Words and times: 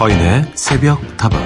서인의 0.00 0.52
새벽 0.54 0.98
다방 1.18 1.38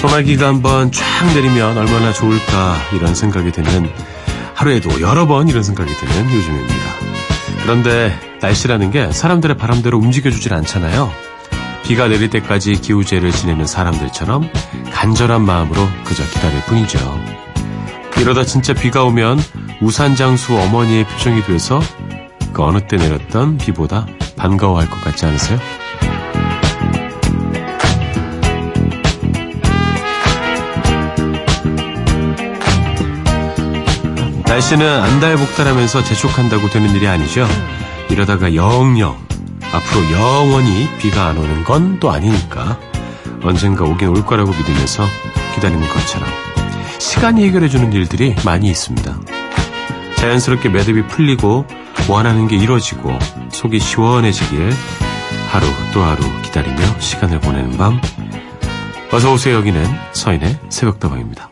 소나기가 0.00 0.48
한번 0.48 0.90
쫙 0.90 1.32
내리면 1.32 1.78
얼마나 1.78 2.12
좋을까 2.12 2.74
이런 2.92 3.14
생각이 3.14 3.52
드는 3.52 3.88
하루에도 4.56 5.00
여러 5.00 5.28
번 5.28 5.46
이런 5.46 5.62
생각이 5.62 5.94
드는 5.94 6.34
요즘입니다. 6.34 6.74
그런데 7.62 8.18
날씨라는 8.40 8.90
게 8.90 9.12
사람들의 9.12 9.58
바람대로 9.58 9.96
움직여주질 9.96 10.52
않잖아요. 10.54 11.08
비가 11.84 12.08
내릴 12.08 12.30
때까지 12.30 12.72
기우제를 12.72 13.30
지내는 13.30 13.68
사람들처럼 13.68 14.50
간절한 14.90 15.40
마음으로 15.40 15.86
그저 16.04 16.24
기다릴 16.24 16.62
뿐이죠. 16.62 17.49
이러다 18.20 18.44
진짜 18.44 18.74
비가 18.74 19.02
오면 19.04 19.38
우산 19.80 20.14
장수 20.14 20.54
어머니의 20.54 21.04
표정이 21.04 21.42
돼서 21.44 21.80
그 22.52 22.62
어느 22.62 22.78
때 22.86 22.96
내렸던 22.96 23.56
비보다 23.56 24.06
반가워할 24.36 24.90
것 24.90 25.00
같지 25.02 25.24
않으세요? 25.24 25.58
날씨는 34.46 34.86
안달복달하면서 35.02 36.02
재촉한다고 36.04 36.68
되는 36.70 36.90
일이 36.94 37.06
아니죠. 37.06 37.46
이러다가 38.10 38.54
영영 38.54 39.16
앞으로 39.72 40.12
영원히 40.12 40.88
비가 40.98 41.28
안 41.28 41.38
오는 41.38 41.64
건 41.64 41.98
또 42.00 42.10
아니니까 42.10 42.78
언젠가 43.42 43.84
오긴 43.84 44.08
올 44.08 44.24
거라고 44.26 44.50
믿으면서 44.50 45.04
기다리는 45.54 45.86
것처럼 45.88 46.28
시간이 47.00 47.42
해결해주는 47.44 47.92
일들이 47.94 48.36
많이 48.44 48.68
있습니다. 48.68 49.18
자연스럽게 50.16 50.68
매듭이 50.68 51.06
풀리고 51.08 51.64
원하는 52.08 52.46
게 52.46 52.56
이루어지고 52.56 53.18
속이 53.50 53.80
시원해지길 53.80 54.70
하루 55.48 55.66
또 55.92 56.02
하루 56.02 56.22
기다리며 56.42 56.76
시간을 57.00 57.40
보내는 57.40 57.76
밤 57.78 58.00
어서 59.12 59.32
오세요 59.32 59.56
여기는 59.56 59.84
서인의 60.12 60.58
새벽다방입니다. 60.68 61.49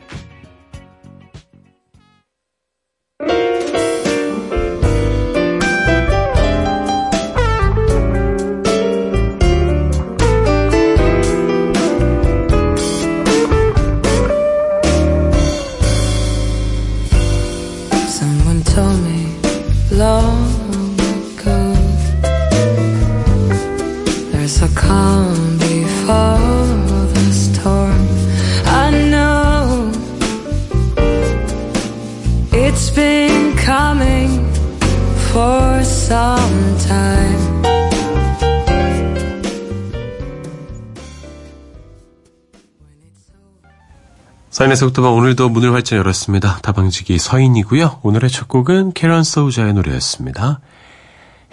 사인에서부터 44.68 45.10
오늘도 45.10 45.48
문을 45.48 45.72
활짝 45.72 45.98
열었습니다. 45.98 46.58
다방지기 46.58 47.18
서인이고요. 47.18 48.00
오늘의 48.02 48.28
첫 48.30 48.48
곡은 48.48 48.92
캐런 48.92 49.22
소우자의 49.22 49.72
노래였습니다. 49.74 50.60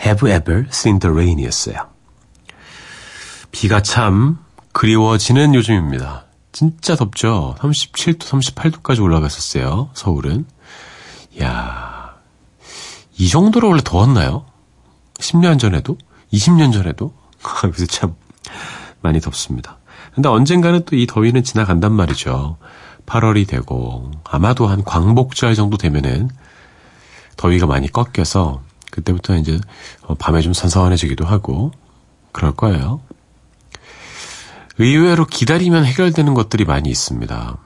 Have 0.04 0.30
Ever 0.30 0.66
Seen 0.70 1.00
the 1.00 1.12
Rain이었어요. 1.14 1.76
비가 3.52 3.82
참 3.82 4.40
그리워지는 4.74 5.56
요즘입니다. 5.56 6.26
진짜 6.52 6.96
덥죠? 6.96 7.56
37도, 7.60 8.20
38도까지 8.20 9.02
올라갔었어요. 9.02 9.92
서울은. 9.94 10.46
야, 11.42 12.16
이 13.18 13.30
정도로 13.30 13.70
원래 13.70 13.82
더웠나요? 13.84 14.46
10년 15.20 15.60
전에도? 15.60 15.98
20년 16.34 16.74
전에도? 16.74 17.14
그래서 17.62 17.86
참 17.86 18.16
많이 19.02 19.22
덥습니다. 19.22 19.78
근데 20.14 20.30
언젠가는 20.30 20.84
또 20.86 20.96
이 20.96 21.08
더위는 21.08 21.44
지나간단 21.44 21.92
말이죠. 21.94 22.58
8월이 23.06 23.48
되고 23.48 24.12
아마도 24.24 24.68
한 24.68 24.84
광복절 24.84 25.56
정도 25.56 25.78
되면은 25.78 26.30
더위가 27.38 27.68
많이 27.68 27.92
꺾여서 27.92 28.62
그때부터 28.92 29.36
이제 29.36 29.60
어, 30.04 30.16
밤에 30.16 30.42
좀 30.42 30.54
선선해지기도 30.54 31.26
하고 31.26 31.72
그럴 32.32 32.54
거예요. 32.54 33.02
의외로 34.78 35.26
기다리면 35.26 35.86
해결되는 35.86 36.34
것들이 36.34 36.66
많이 36.66 36.90
있습니다. 36.90 37.58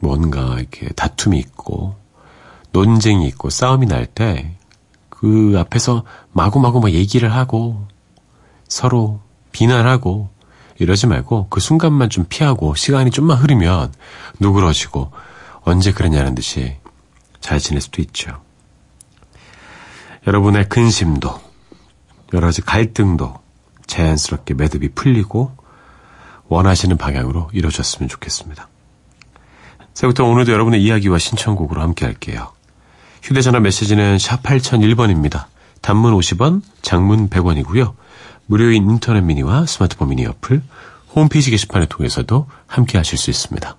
뭔가 0.00 0.56
이렇게 0.58 0.88
다툼이 0.88 1.38
있고 1.38 1.96
논쟁이 2.72 3.26
있고 3.28 3.50
싸움이 3.50 3.86
날 3.86 4.06
때 4.06 4.54
그 5.24 5.54
앞에서 5.56 6.04
마구마구 6.32 6.80
막 6.80 6.92
얘기를 6.92 7.32
하고 7.32 7.86
서로 8.68 9.20
비난하고 9.52 10.28
이러지 10.78 11.06
말고 11.06 11.48
그 11.48 11.60
순간만 11.60 12.10
좀 12.10 12.24
피하고 12.28 12.74
시간이 12.74 13.10
좀만 13.10 13.38
흐르면 13.38 13.92
누그러지고 14.40 15.12
언제 15.62 15.92
그랬냐는 15.92 16.34
듯이 16.34 16.76
잘 17.40 17.58
지낼 17.58 17.80
수도 17.80 18.02
있죠. 18.02 18.40
여러분의 20.26 20.68
근심도 20.68 21.40
여러 22.32 22.46
가지 22.48 22.62
갈등도 22.62 23.34
자연스럽게 23.86 24.54
매듭이 24.54 24.90
풀리고 24.94 25.56
원하시는 26.48 26.96
방향으로 26.96 27.50
이루어졌으면 27.52 28.08
좋겠습니다. 28.08 28.68
새부터 29.94 30.24
오늘도 30.24 30.52
여러분의 30.52 30.82
이야기와 30.82 31.18
신청곡으로 31.18 31.80
함께 31.80 32.04
할게요. 32.04 32.52
휴대전화 33.22 33.60
메시지는 33.60 34.18
샵 34.18 34.42
8001번입니다. 34.42 35.46
단문 35.80 36.14
50원, 36.14 36.62
장문 36.82 37.30
100원이고요. 37.30 37.94
무료인 38.46 38.88
인터넷 38.90 39.22
미니와 39.22 39.66
스마트폰 39.66 40.10
미니 40.10 40.26
어플, 40.26 40.62
홈페이지 41.14 41.50
게시판을 41.50 41.86
통해서도 41.86 42.46
함께 42.66 42.98
하실 42.98 43.18
수 43.18 43.30
있습니다. 43.30 43.76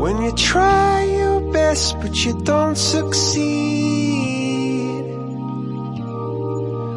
When 0.00 0.16
you 0.16 0.32
try 0.34 1.04
your 1.04 1.52
best 1.52 1.96
but 2.00 2.26
you 2.26 2.34
don't 2.42 2.76
succeed 2.76 3.91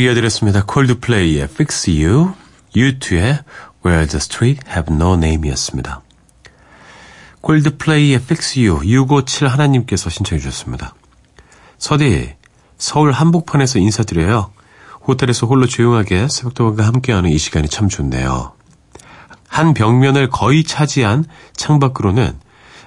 곡 0.00 0.04
이어드렸습니다. 0.04 0.64
콜드플레이의 0.64 1.42
Fix 1.44 1.90
You, 1.90 2.32
U2의 2.74 3.44
Where 3.84 4.06
the 4.06 4.16
Street 4.16 4.60
Have 4.66 4.94
No 4.94 5.12
Name이었습니다. 5.14 6.00
콜드플레이의 7.42 8.14
Fix 8.14 8.58
You, 8.58 8.80
657 8.82 9.48
하나님께서 9.48 10.08
신청해 10.08 10.40
주셨습니다. 10.40 10.94
서디, 11.76 12.34
서울 12.78 13.12
한복판에서 13.12 13.78
인사드려요. 13.78 14.52
호텔에서 15.06 15.46
홀로 15.46 15.66
조용하게 15.66 16.28
새벽도방과 16.30 16.86
함께하는 16.86 17.28
이 17.28 17.36
시간이 17.36 17.68
참 17.68 17.88
좋네요. 17.88 18.52
한 19.48 19.74
벽면을 19.74 20.30
거의 20.30 20.64
차지한 20.64 21.26
창밖으로는 21.54 22.38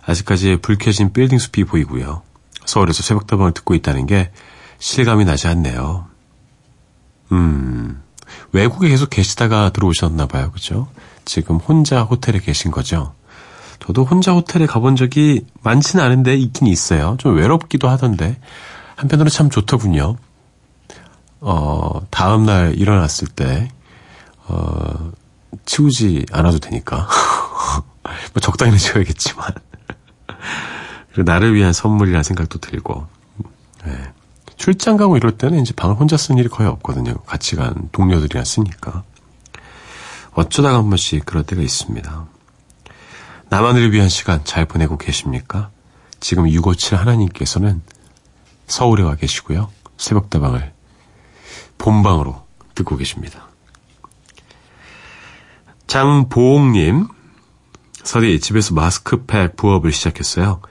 아직까지 0.05 0.57
불 0.63 0.77
켜진 0.79 1.13
빌딩 1.13 1.37
숲이 1.37 1.65
보이고요. 1.65 2.23
서울에서 2.65 3.03
새벽도방을 3.03 3.53
듣고 3.53 3.75
있다는 3.75 4.07
게 4.07 4.31
실감이 4.79 5.25
나지 5.25 5.47
않네요. 5.47 6.12
음, 7.33 8.01
외국에 8.51 8.89
계속 8.89 9.09
계시다가 9.09 9.71
들어오셨나 9.71 10.27
봐요. 10.27 10.51
그죠? 10.51 10.87
지금 11.25 11.57
혼자 11.57 12.03
호텔에 12.03 12.39
계신 12.39 12.71
거죠? 12.71 13.13
저도 13.79 14.05
혼자 14.05 14.31
호텔에 14.33 14.65
가본 14.65 14.95
적이 14.95 15.45
많지는 15.61 16.03
않은데 16.03 16.35
있긴 16.35 16.67
있어요. 16.67 17.17
좀 17.19 17.35
외롭기도 17.35 17.89
하던데 17.89 18.39
한편으로 18.95 19.29
참 19.29 19.49
좋더군요. 19.49 20.15
어, 21.41 21.99
다음 22.09 22.45
날 22.45 22.73
일어났을 22.77 23.27
때, 23.27 23.69
어, 24.47 25.11
치우지 25.65 26.27
않아도 26.31 26.59
되니까. 26.59 27.09
뭐 28.33 28.41
적당히는 28.41 28.79
치워야겠지만. 28.79 29.49
그리고 31.11 31.29
나를 31.29 31.53
위한 31.53 31.73
선물이라는 31.73 32.23
생각도 32.23 32.59
들고. 32.59 33.07
네. 33.85 34.13
출장 34.63 34.95
가고 34.95 35.17
이럴 35.17 35.37
때는 35.37 35.59
이제 35.59 35.73
방을 35.73 35.97
혼자 35.97 36.15
쓴 36.15 36.37
일이 36.37 36.47
거의 36.47 36.69
없거든요. 36.69 37.15
같이 37.25 37.57
간 37.57 37.89
동료들이랑 37.91 38.45
쓰니까. 38.45 39.03
어쩌다가 40.31 40.77
한 40.77 40.89
번씩 40.89 41.25
그럴 41.25 41.43
때가 41.43 41.61
있습니다. 41.61 42.27
나만을 43.49 43.91
위한 43.91 44.07
시간 44.07 44.45
잘 44.45 44.65
보내고 44.65 44.97
계십니까? 44.97 45.69
지금 46.21 46.49
657 46.49 46.97
하나님께서는 46.97 47.81
서울에 48.65 49.03
와 49.03 49.15
계시고요. 49.15 49.69
새벽다방을 49.97 50.71
본방으로 51.77 52.41
듣고 52.73 52.95
계십니다. 52.95 53.49
장보옥님, 55.87 57.09
서디 58.01 58.39
집에서 58.39 58.73
마스크팩 58.75 59.57
부업을 59.57 59.91
시작했어요. 59.91 60.61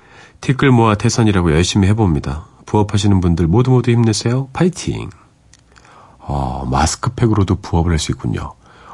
티끌 0.40 0.70
모아 0.70 0.94
태산이라고 0.94 1.52
열심히 1.52 1.88
해봅니다. 1.88 2.51
부업하시는 2.66 3.20
분들 3.20 3.46
모두 3.46 3.70
모두 3.70 3.90
힘내세요. 3.90 4.48
파이팅! 4.52 5.10
어, 6.18 6.66
마스크팩으로도 6.70 7.56
부업을 7.56 7.92
할 7.92 7.98
수 7.98 8.12
있군요. 8.12 8.52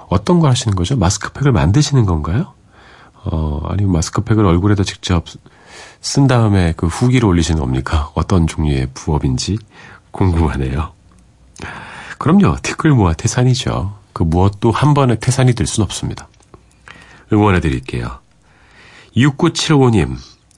어떤 0.08 0.40
걸 0.40 0.50
하시는 0.50 0.74
거죠? 0.74 0.96
마스크팩을 0.96 1.52
만드시는 1.52 2.06
건가요? 2.06 2.54
어, 3.24 3.60
아니면 3.68 3.92
마스크팩을 3.92 4.44
얼굴에다 4.46 4.82
직접 4.84 5.24
쓴 6.00 6.26
다음에 6.26 6.72
그 6.76 6.86
후기를 6.86 7.28
올리시는 7.28 7.60
겁니까? 7.60 8.10
어떤 8.14 8.46
종류의 8.46 8.88
부업인지 8.94 9.58
궁금하네요. 10.10 10.92
그럼요. 12.18 12.56
티끌 12.62 12.92
모아 12.92 13.12
태산이죠. 13.12 13.94
그 14.12 14.22
무엇도 14.22 14.70
한 14.72 14.94
번에 14.94 15.16
태산이 15.16 15.54
될 15.54 15.66
수는 15.66 15.84
없습니다. 15.84 16.28
응원해 17.32 17.60
드릴게요. 17.60 18.18
6975님, 19.16 20.16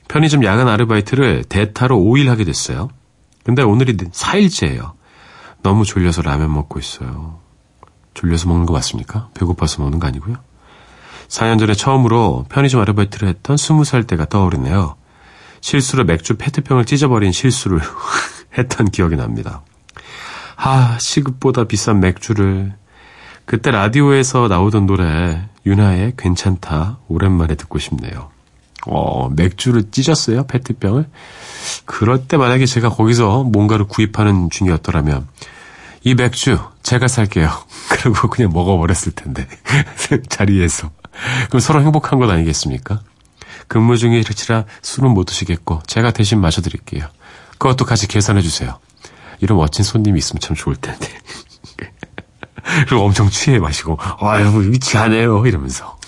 편의점 0.09 0.45
야간 0.45 0.69
아르바이트를 0.69 1.45
대타로 1.45 1.99
5일 1.99 2.27
하게 2.29 2.45
됐어요. 2.45 2.89
근데 3.45 3.63
오늘이 3.63 3.97
4일째예요. 3.97 4.93
너무 5.63 5.85
졸려서 5.85 6.23
라면 6.23 6.53
먹고 6.53 6.79
있어요. 6.79 7.39
졸려서 8.15 8.49
먹는 8.49 8.67
거 8.67 8.73
맞습니까? 8.73 9.31
배고파서 9.35 9.83
먹는 9.83 9.99
거 9.99 10.07
아니고요. 10.07 10.37
4년 11.29 11.59
전에 11.59 11.75
처음으로 11.75 12.47
편의점 12.49 12.81
아르바이트를 12.81 13.29
했던 13.29 13.57
20살 13.57 14.07
때가 14.07 14.27
떠오르네요. 14.27 14.97
실수로 15.61 16.05
맥주 16.05 16.37
페트병을 16.37 16.87
찢어버린 16.87 17.33
실수를 17.33 17.81
했던 18.59 18.91
기억이 18.91 19.17
납니다. 19.17 19.63
아, 20.57 20.99
시급보다 20.99 21.65
비싼 21.65 22.01
맥주를. 22.01 22.75
그때 23.45 23.71
라디오에서 23.71 24.49
나오던 24.49 24.87
노래, 24.87 25.49
윤하의 25.67 26.15
괜찮다. 26.17 26.99
오랜만에 27.09 27.55
듣고 27.55 27.79
싶네요. 27.79 28.31
어, 28.87 29.29
맥주를 29.31 29.91
찢었어요? 29.91 30.47
페트병을? 30.47 31.07
그럴 31.85 32.27
때 32.27 32.37
만약에 32.37 32.67
제가 32.67 32.91
거기서 32.91 33.45
뭔가를 33.45 33.87
구입하는 33.87 34.51
중이었더라면, 34.51 35.27
이 36.03 36.15
맥주 36.15 36.59
제가 36.83 37.09
살게요. 37.09 37.51
그리고 37.91 38.29
그냥 38.29 38.53
먹어버렸을 38.53 39.13
텐데. 39.13 39.47
자리에서. 40.29 40.91
그럼 41.49 41.61
서로 41.61 41.83
행복한 41.83 42.19
것 42.19 42.31
아니겠습니까? 42.31 43.01
근무 43.69 43.97
중이시라 43.97 44.65
술은 44.83 45.11
못 45.11 45.25
드시겠고 45.25 45.83
제가 45.87 46.13
대신 46.13 46.41
마셔드릴게요. 46.41 47.07
그것도 47.59 47.85
같이 47.85 48.09
계산해 48.09 48.41
주세요. 48.43 48.79
이런 49.41 49.59
멋진 49.59 49.85
손님이 49.85 50.19
있으면 50.19 50.41
참 50.41 50.57
좋을 50.57 50.77
텐데. 50.77 51.07
그리고 52.89 53.05
엄청 53.05 53.29
취해 53.31 53.59
마시고 53.59 53.99
아유 54.21 54.71
위치하네요 54.71 55.47
이러면서. 55.47 55.99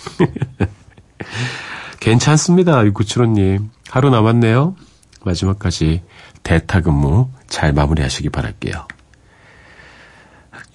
괜찮습니다. 1.99 2.81
6975님. 2.83 3.69
하루 3.89 4.09
남았네요. 4.09 4.75
마지막까지 5.25 6.01
대타 6.43 6.81
근무 6.81 7.29
잘 7.47 7.73
마무리하시기 7.73 8.29
바랄게요. 8.29 8.87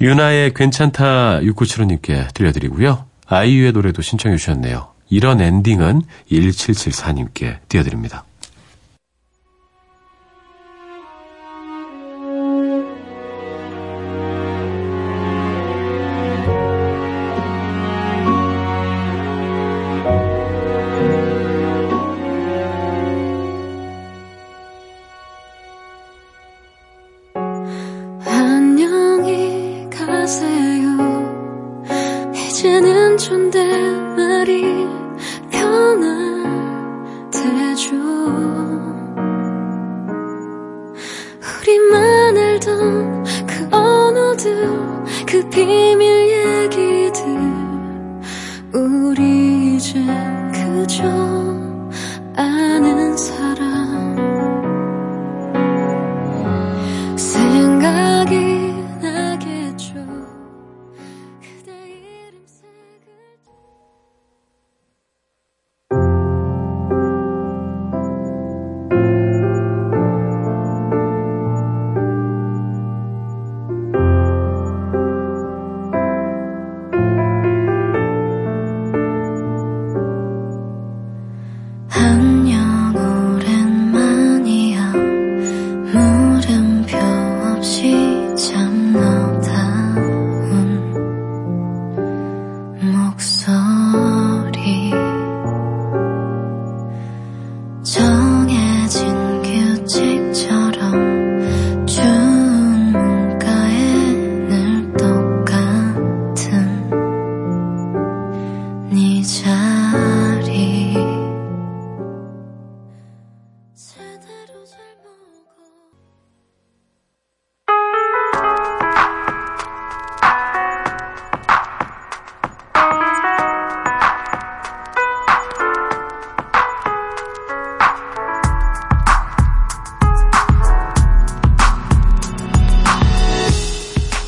유나의 0.00 0.55
괜찮다 0.55 1.40
6975님께 1.40 2.33
들려드리고요. 2.35 3.07
아이유의 3.26 3.73
노래도 3.73 4.02
신청해 4.02 4.37
주셨네요. 4.37 4.93
이런 5.11 5.40
엔딩은 5.40 6.02
1774님께 6.31 7.59
띄워드립니다. 7.69 8.25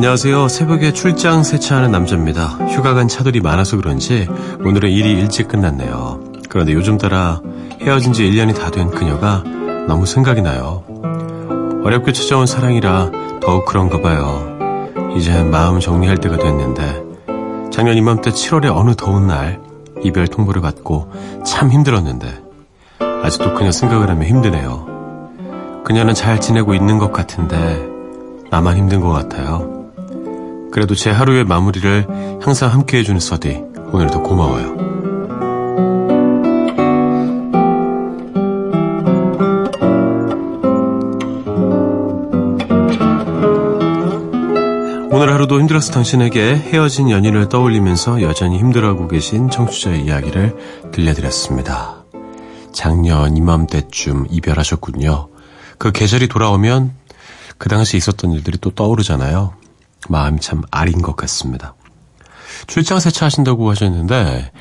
안녕하세요. 0.00 0.48
새벽에 0.48 0.94
출장 0.94 1.42
세차하는 1.42 1.90
남자입니다. 1.90 2.46
휴가 2.70 2.94
간 2.94 3.06
차들이 3.06 3.42
많아서 3.42 3.76
그런지 3.76 4.26
오늘은 4.64 4.88
일이 4.88 5.10
일찍 5.10 5.46
끝났네요. 5.46 6.20
그런데 6.48 6.72
요즘 6.72 6.96
따라 6.96 7.42
헤어진 7.82 8.14
지 8.14 8.22
1년이 8.22 8.58
다 8.58 8.70
된 8.70 8.90
그녀가 8.90 9.44
너무 9.86 10.06
생각이 10.06 10.40
나요. 10.40 10.84
어렵게 11.84 12.12
찾아온 12.12 12.46
사랑이라 12.46 13.10
더욱 13.42 13.66
그런가 13.66 14.00
봐요. 14.00 14.58
이제 15.18 15.42
마음 15.42 15.80
정리할 15.80 16.16
때가 16.16 16.38
됐는데 16.38 17.02
작년 17.70 17.98
이맘때 17.98 18.30
7월의 18.30 18.74
어느 18.74 18.94
더운 18.94 19.26
날 19.26 19.60
이별 20.02 20.26
통보를 20.28 20.62
받고 20.62 21.12
참 21.44 21.70
힘들었는데 21.70 22.26
아직도 23.22 23.52
그녀 23.52 23.70
생각을 23.70 24.08
하면 24.08 24.26
힘드네요. 24.26 24.86
그녀는 25.84 26.14
잘 26.14 26.40
지내고 26.40 26.72
있는 26.72 26.96
것 26.96 27.12
같은데 27.12 27.86
나만 28.50 28.78
힘든 28.78 29.02
것 29.02 29.10
같아요. 29.10 29.79
그래도 30.72 30.94
제 30.94 31.10
하루의 31.10 31.44
마무리를 31.44 32.38
항상 32.42 32.72
함께 32.72 32.98
해주는 32.98 33.18
서디, 33.18 33.62
오늘도 33.92 34.22
고마워요. 34.22 34.90
오늘 45.12 45.32
하루도 45.34 45.58
힘들어서 45.58 45.92
당신에게 45.92 46.54
헤어진 46.54 47.10
연인을 47.10 47.48
떠올리면서 47.48 48.22
여전히 48.22 48.58
힘들어하고 48.58 49.08
계신 49.08 49.50
청취자의 49.50 50.04
이야기를 50.04 50.90
들려드렸습니다. 50.92 52.04
작년 52.72 53.36
이맘때쯤 53.36 54.28
이별하셨군요. 54.30 55.28
그 55.78 55.90
계절이 55.90 56.28
돌아오면 56.28 56.92
그 57.58 57.68
당시 57.68 57.96
있었던 57.96 58.30
일들이 58.32 58.56
또 58.58 58.70
떠오르잖아요. 58.70 59.52
마음이 60.08 60.40
참 60.40 60.62
아린 60.70 61.02
것 61.02 61.16
같습니다. 61.16 61.74
출장 62.66 63.00
세차하신다고 63.00 63.70
하셨는데 63.70 64.52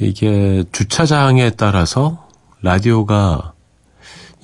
이게 0.00 0.64
주차장에 0.72 1.50
따라서 1.50 2.28
라디오가 2.62 3.52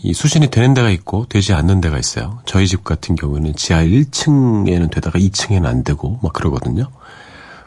이 0.02 0.12
수신이 0.12 0.50
되는 0.50 0.74
데가 0.74 0.90
있고 0.90 1.26
되지 1.28 1.54
않는 1.54 1.80
데가 1.80 1.98
있어요. 1.98 2.40
저희 2.44 2.66
집 2.66 2.84
같은 2.84 3.14
경우는 3.14 3.54
지하 3.56 3.82
1층에는 3.82 4.90
되다가 4.90 5.18
2층에는 5.18 5.64
안 5.64 5.82
되고 5.82 6.18
막 6.22 6.32
그러거든요. 6.32 6.90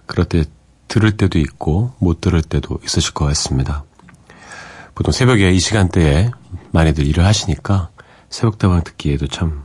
그럴 0.06 0.26
때 0.26 0.44
들을 0.88 1.18
때도 1.18 1.40
있고 1.40 1.94
못 2.00 2.22
들을 2.22 2.42
때도 2.42 2.80
있으실 2.84 3.14
것 3.14 3.26
같습니다. 3.26 3.84
보통 4.94 5.12
새벽에 5.12 5.52
이 5.52 5.60
시간대에 5.60 6.32
많이들 6.72 7.08
일을 7.08 7.26
하시니까 7.26 7.90
새벽다방 8.30 8.84
듣기에도 8.84 9.28
참 9.28 9.64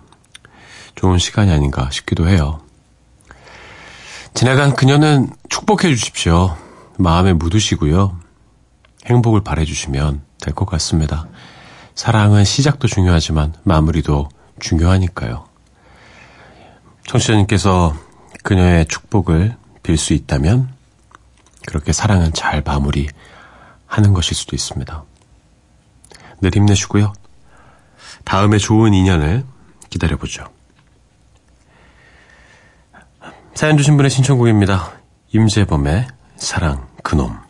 좋은 0.94 1.18
시간이 1.18 1.50
아닌가 1.50 1.90
싶기도 1.90 2.28
해요. 2.28 2.60
지나간 4.34 4.74
그녀는 4.74 5.30
축복해 5.48 5.88
주십시오. 5.94 6.56
마음에 6.98 7.32
묻으시고요. 7.32 8.18
행복을 9.06 9.42
바래주시면 9.42 10.22
될 10.40 10.54
것 10.54 10.66
같습니다. 10.66 11.26
사랑은 11.94 12.44
시작도 12.44 12.88
중요하지만 12.88 13.54
마무리도 13.62 14.28
중요하니까요. 14.60 15.46
청취자님께서 17.06 17.94
그녀의 18.42 18.86
축복을 18.86 19.56
빌 19.82 19.96
수 19.96 20.12
있다면 20.14 20.72
그렇게 21.66 21.92
사랑은 21.92 22.32
잘 22.32 22.62
마무리 22.62 23.08
하는 23.86 24.14
것일 24.14 24.36
수도 24.36 24.56
있습니다. 24.56 25.04
늘 26.40 26.50
힘내시고요. 26.54 27.12
다음에 28.24 28.58
좋은 28.58 28.94
인연을 28.94 29.44
기다려보죠. 29.90 30.44
사연 33.54 33.76
주신 33.76 33.96
분의 33.96 34.10
신청곡입니다. 34.10 34.92
임재범의 35.32 36.06
사랑 36.36 36.86
그놈. 37.02 37.41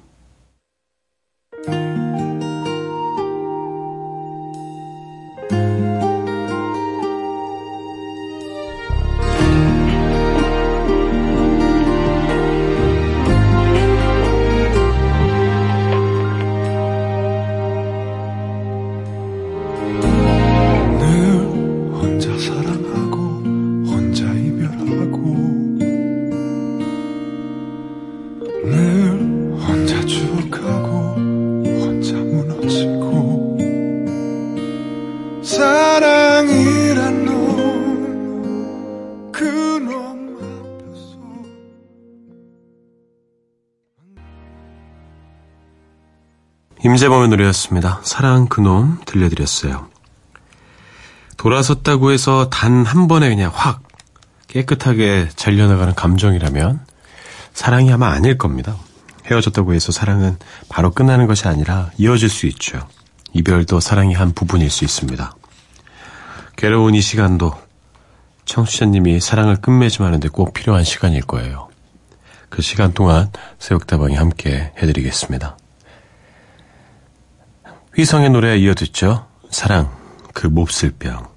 임재범의 47.02 47.30
노래였습니다. 47.30 48.00
사랑 48.04 48.46
그놈 48.46 49.00
들려드렸어요. 49.06 49.88
돌아섰다고 51.36 52.12
해서 52.12 52.48
단 52.48 52.84
한 52.84 53.08
번에 53.08 53.28
그냥 53.28 53.50
확 53.52 53.82
깨끗하게 54.46 55.28
잘려나가는 55.34 55.96
감정이라면 55.96 56.86
사랑이 57.54 57.92
아마 57.92 58.10
아닐 58.10 58.38
겁니다. 58.38 58.76
헤어졌다고 59.26 59.74
해서 59.74 59.90
사랑은 59.90 60.36
바로 60.68 60.92
끝나는 60.92 61.26
것이 61.26 61.48
아니라 61.48 61.90
이어질 61.98 62.28
수 62.28 62.46
있죠. 62.46 62.86
이별도 63.32 63.80
사랑의 63.80 64.14
한 64.14 64.32
부분일 64.32 64.70
수 64.70 64.84
있습니다. 64.84 65.34
괴로운 66.54 66.94
이 66.94 67.00
시간도 67.00 67.52
청취자님이 68.44 69.18
사랑을 69.18 69.56
끝맺음하는데 69.56 70.28
꼭 70.28 70.54
필요한 70.54 70.84
시간일 70.84 71.22
거예요. 71.22 71.68
그 72.48 72.62
시간 72.62 72.92
동안 72.92 73.32
새벽다방이 73.58 74.14
함께 74.14 74.72
해드리겠습니다. 74.80 75.56
휘성의 77.96 78.30
노래 78.30 78.56
이어 78.56 78.74
듣죠. 78.74 79.26
사랑, 79.50 79.90
그 80.32 80.46
몹쓸 80.46 80.92
병. 80.98 81.30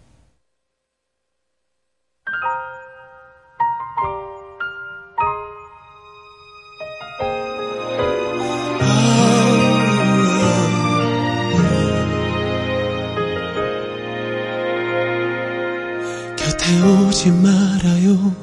곁에 16.37 16.81
오지 16.81 17.31
말아요. 17.31 18.33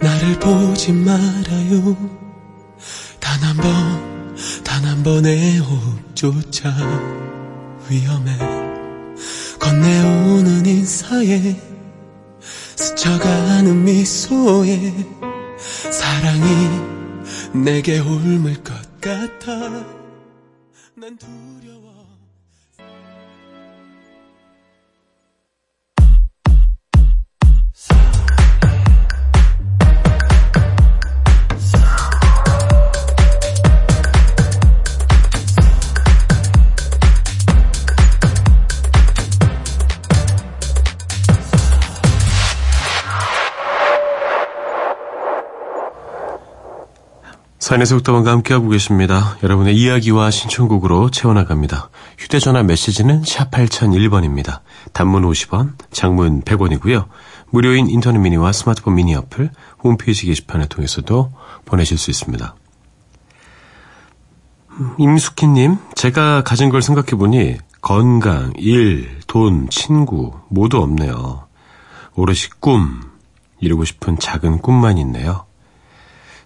나를 0.00 0.38
보지 0.38 0.92
말아요. 0.92 1.96
단 3.20 3.42
한 3.42 3.56
번. 3.56 3.95
번의 5.06 5.58
호흡조차 5.58 6.68
위험해. 7.88 8.36
건네오는 9.60 10.66
인사에 10.66 11.54
스쳐가는 12.40 13.84
미소에 13.84 14.92
사랑이 15.92 17.62
내게 17.64 18.00
옮을 18.00 18.64
것 18.64 18.74
같아. 19.00 19.54
난 20.96 21.16
두려워 21.16 21.95
사인의 47.66 47.84
속담과 47.86 48.30
함께하고 48.30 48.68
계십니다. 48.68 49.36
여러분의 49.42 49.74
이야기와 49.74 50.30
신청곡으로 50.30 51.10
채워나갑니다. 51.10 51.90
휴대전화 52.16 52.62
메시지는 52.62 53.24
샵 53.24 53.50
8001번입니다. 53.50 54.60
단문 54.92 55.28
50원, 55.28 55.72
장문 55.90 56.42
100원이고요. 56.42 57.08
무료인 57.50 57.90
인터넷 57.90 58.20
미니와 58.20 58.52
스마트폰 58.52 58.94
미니 58.94 59.16
어플, 59.16 59.50
홈페이지 59.82 60.26
게시판을 60.26 60.68
통해서도 60.68 61.32
보내실 61.64 61.98
수 61.98 62.12
있습니다. 62.12 62.54
임숙희님, 64.98 65.78
제가 65.96 66.44
가진 66.44 66.68
걸 66.68 66.82
생각해보니 66.82 67.56
건강, 67.82 68.52
일, 68.54 69.18
돈, 69.26 69.68
친구 69.70 70.34
모두 70.50 70.78
없네요. 70.78 71.48
오롯이 72.14 72.42
꿈, 72.60 73.00
이루고 73.58 73.84
싶은 73.84 74.20
작은 74.20 74.58
꿈만 74.58 74.98
있네요. 74.98 75.45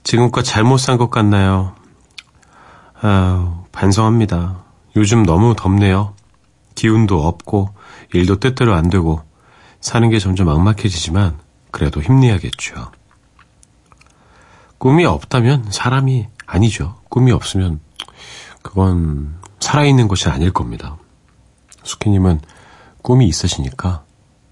지금껏 0.02 0.42
잘못 0.42 0.78
산 0.78 0.99
것 0.99 1.11
같나요? 1.11 1.75
아, 3.00 3.62
반성합니다. 3.73 4.64
요즘 4.97 5.23
너무 5.25 5.54
덥네요. 5.57 6.14
기운도 6.75 7.26
없고 7.26 7.75
일도 8.12 8.40
뜻대로 8.40 8.75
안 8.75 8.90
되고 8.90 9.23
사는 9.80 10.09
게 10.11 10.19
점점 10.19 10.47
막막해지지만 10.47 11.38
그래도 11.71 12.02
힘내야겠죠. 12.02 12.90
꿈이 14.78 15.04
없다면 15.04 15.71
사람이 15.71 16.28
아니죠. 16.47 16.97
꿈이 17.09 17.33
없으면 17.33 17.80
그건 18.62 19.38
살아있는 19.61 20.09
것이 20.09 20.28
아닐 20.28 20.52
겁니다. 20.52 20.97
수키님은 21.85 22.40
꿈이 23.02 23.26
있으시니까 23.28 24.04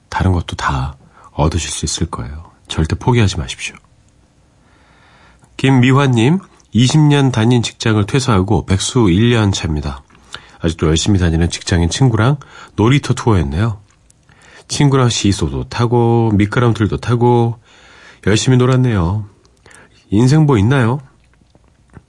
다른 0.09 0.33
것도 0.33 0.57
다 0.57 0.97
얻으실 1.33 1.71
수 1.71 1.85
있을 1.85 2.07
거예요. 2.11 2.51
절대 2.69 2.95
포기하지 2.95 3.39
마십시오. 3.39 3.75
김미화님, 5.59 6.39
20년 6.73 7.33
다닌 7.33 7.63
직장을 7.63 8.05
퇴사하고 8.07 8.65
백수 8.65 9.01
1년 9.07 9.53
차입니다. 9.53 10.03
아직도 10.61 10.87
열심히 10.87 11.19
다니는 11.19 11.51
직장인 11.51 11.91
친구랑 11.91 12.37
놀이터 12.77 13.13
투어했네요. 13.13 13.81
친구랑 14.69 15.09
시소도 15.09 15.65
타고 15.69 16.31
미끄럼틀도 16.35 16.99
타고 16.99 17.59
열심히 18.27 18.57
놀았네요. 18.57 19.27
인생 20.11 20.47
뭐 20.47 20.59
있나요? 20.59 21.01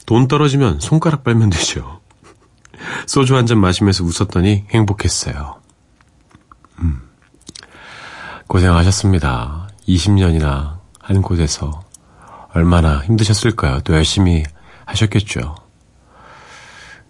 돈 0.06 0.28
떨어지면 0.28 0.80
손가락 0.80 1.24
빨면 1.24 1.50
되죠. 1.50 2.02
소주 3.08 3.36
한 3.36 3.48
잔 3.48 3.60
마시면서 3.60 4.04
웃었더니 4.04 4.66
행복했어요. 4.70 5.60
음. 6.80 7.02
고생하셨습니다. 8.48 9.70
20년이나 9.88 10.78
한 11.00 11.22
곳에서 11.24 11.88
얼마나 12.54 13.02
힘드셨을까요? 13.04 13.82
또 13.82 13.94
열심히 13.94 14.44
하셨겠죠. 14.86 15.56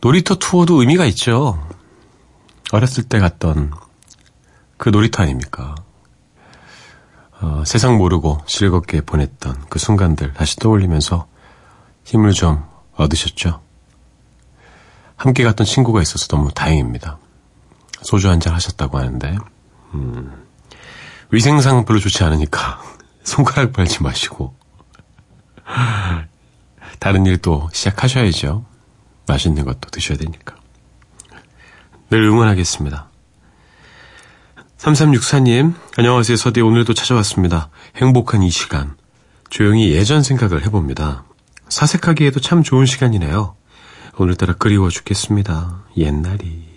놀이터 0.02 0.36
투어도 0.36 0.82
의미가 0.82 1.06
있죠. 1.06 1.66
어렸을 2.72 3.04
때 3.04 3.20
갔던 3.20 3.72
그 4.78 4.90
놀이터 4.90 5.24
아닙니까? 5.24 5.76
어, 7.42 7.64
세상 7.66 7.98
모르고 7.98 8.42
즐겁게 8.46 9.02
보냈던 9.02 9.66
그 9.70 9.80
순간들 9.80 10.34
다시 10.34 10.58
떠올리면서 10.58 11.28
힘을 12.04 12.34
좀 12.34 12.64
얻으셨죠? 12.96 13.62
함께 15.16 15.44
갔던 15.44 15.66
친구가 15.66 16.02
있어서 16.02 16.28
너무 16.28 16.52
다행입니다. 16.54 17.18
소주 18.02 18.30
한 18.30 18.40
잔 18.40 18.54
하셨다고 18.54 18.98
하는데, 18.98 19.38
음, 19.94 20.46
위생상 21.32 21.84
별로 21.86 22.00
좋지 22.00 22.24
않으니까 22.24 22.82
손가락 23.24 23.74
빨지 23.74 24.02
마시고, 24.02 24.54
다른 27.00 27.26
일 27.26 27.38
또 27.38 27.70
시작하셔야죠. 27.74 28.66
맛있는 29.28 29.64
것도 29.66 29.90
드셔야 29.92 30.18
되니까. 30.18 30.56
늘 32.10 32.24
응원하겠습니다. 32.24 33.10
3364님, 34.78 35.76
안녕하세요. 35.98 36.36
서디 36.38 36.62
오늘도 36.62 36.94
찾아왔습니다. 36.94 37.70
행복한 37.98 38.42
이 38.44 38.50
시간. 38.50 38.96
조용히 39.50 39.92
예전 39.92 40.24
생각을 40.24 40.66
해봅니다. 40.66 41.24
사색하기에도 41.70 42.40
참 42.40 42.64
좋은 42.64 42.86
시간이네요. 42.86 43.56
오늘따라 44.18 44.54
그리워 44.54 44.90
죽겠습니다. 44.90 45.84
옛날이. 45.98 46.68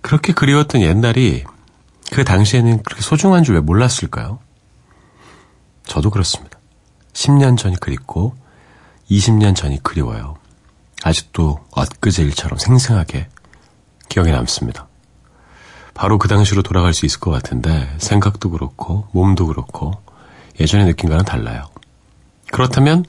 그렇게 0.00 0.32
그리웠던 0.32 0.82
옛날이 0.82 1.44
그 2.12 2.24
당시에는 2.24 2.82
그렇게 2.82 3.02
소중한 3.02 3.42
줄 3.44 3.54
왜 3.54 3.60
몰랐을까요? 3.60 4.38
저도 5.84 6.10
그렇습니다. 6.10 6.51
10년 7.12 7.56
전이 7.56 7.76
그립고 7.76 8.34
20년 9.10 9.54
전이 9.54 9.82
그리워요. 9.82 10.36
아직도 11.02 11.60
엊그제 11.72 12.22
일처럼 12.22 12.58
생생하게 12.58 13.28
기억에 14.08 14.30
남습니다. 14.30 14.88
바로 15.94 16.18
그 16.18 16.28
당시로 16.28 16.62
돌아갈 16.62 16.94
수 16.94 17.04
있을 17.06 17.20
것 17.20 17.30
같은데 17.30 17.94
생각도 17.98 18.50
그렇고 18.50 19.06
몸도 19.12 19.46
그렇고 19.46 19.92
예전의 20.60 20.86
느낌과는 20.86 21.24
달라요. 21.24 21.64
그렇다면 22.50 23.04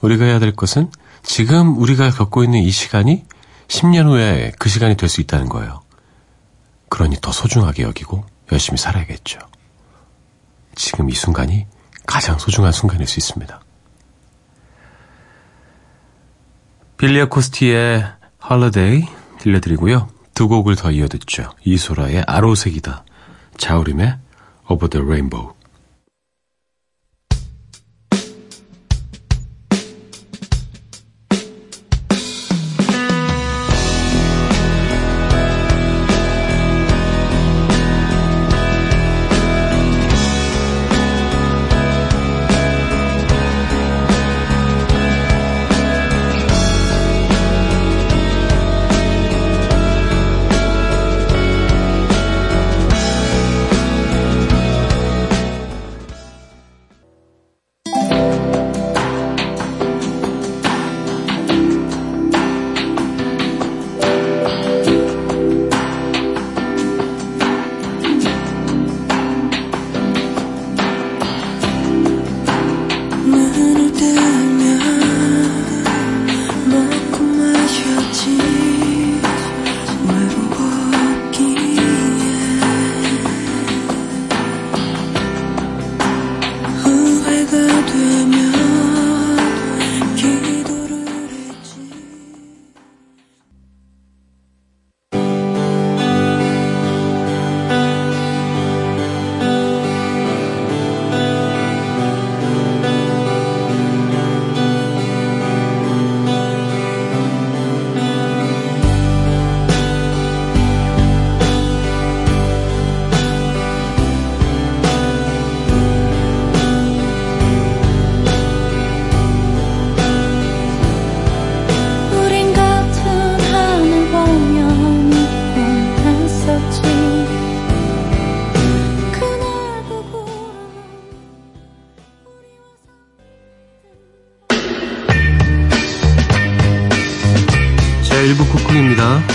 우리가 0.00 0.24
해야 0.24 0.38
될 0.38 0.54
것은 0.54 0.90
지금 1.22 1.78
우리가 1.78 2.10
겪고 2.10 2.44
있는 2.44 2.60
이 2.60 2.70
시간이 2.70 3.24
10년 3.68 4.06
후에 4.06 4.52
그 4.58 4.68
시간이 4.68 4.96
될 4.96 5.08
수 5.08 5.20
있다는 5.20 5.48
거예요. 5.48 5.80
그러니 6.88 7.16
더 7.20 7.32
소중하게 7.32 7.82
여기고 7.82 8.24
열심히 8.52 8.78
살아야겠죠. 8.78 9.38
지금 10.74 11.08
이 11.10 11.14
순간이 11.14 11.66
가장 12.06 12.38
소중한 12.38 12.72
순간일 12.72 13.06
수 13.06 13.18
있습니다. 13.18 13.60
빌리아 16.96 17.26
코스티의 17.26 18.06
헐러데이 18.48 19.06
들려드리고요. 19.38 20.08
두 20.34 20.48
곡을 20.48 20.76
더 20.76 20.90
이어 20.90 21.08
듣죠. 21.08 21.50
이소라의 21.64 22.24
아로색이다. 22.26 23.04
자우림의 23.56 24.18
Over 24.68 24.88
the 24.90 25.04
Rainbow. 25.04 25.53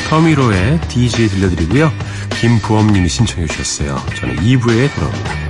터미로의 0.10 0.82
DJ 0.88 1.28
들려드리고요. 1.28 1.92
김부엄님이 2.42 3.08
신청해 3.08 3.46
주셨어요. 3.46 3.96
저는 4.16 4.38
2부에 4.38 4.94
돌아옵니다. 4.96 5.49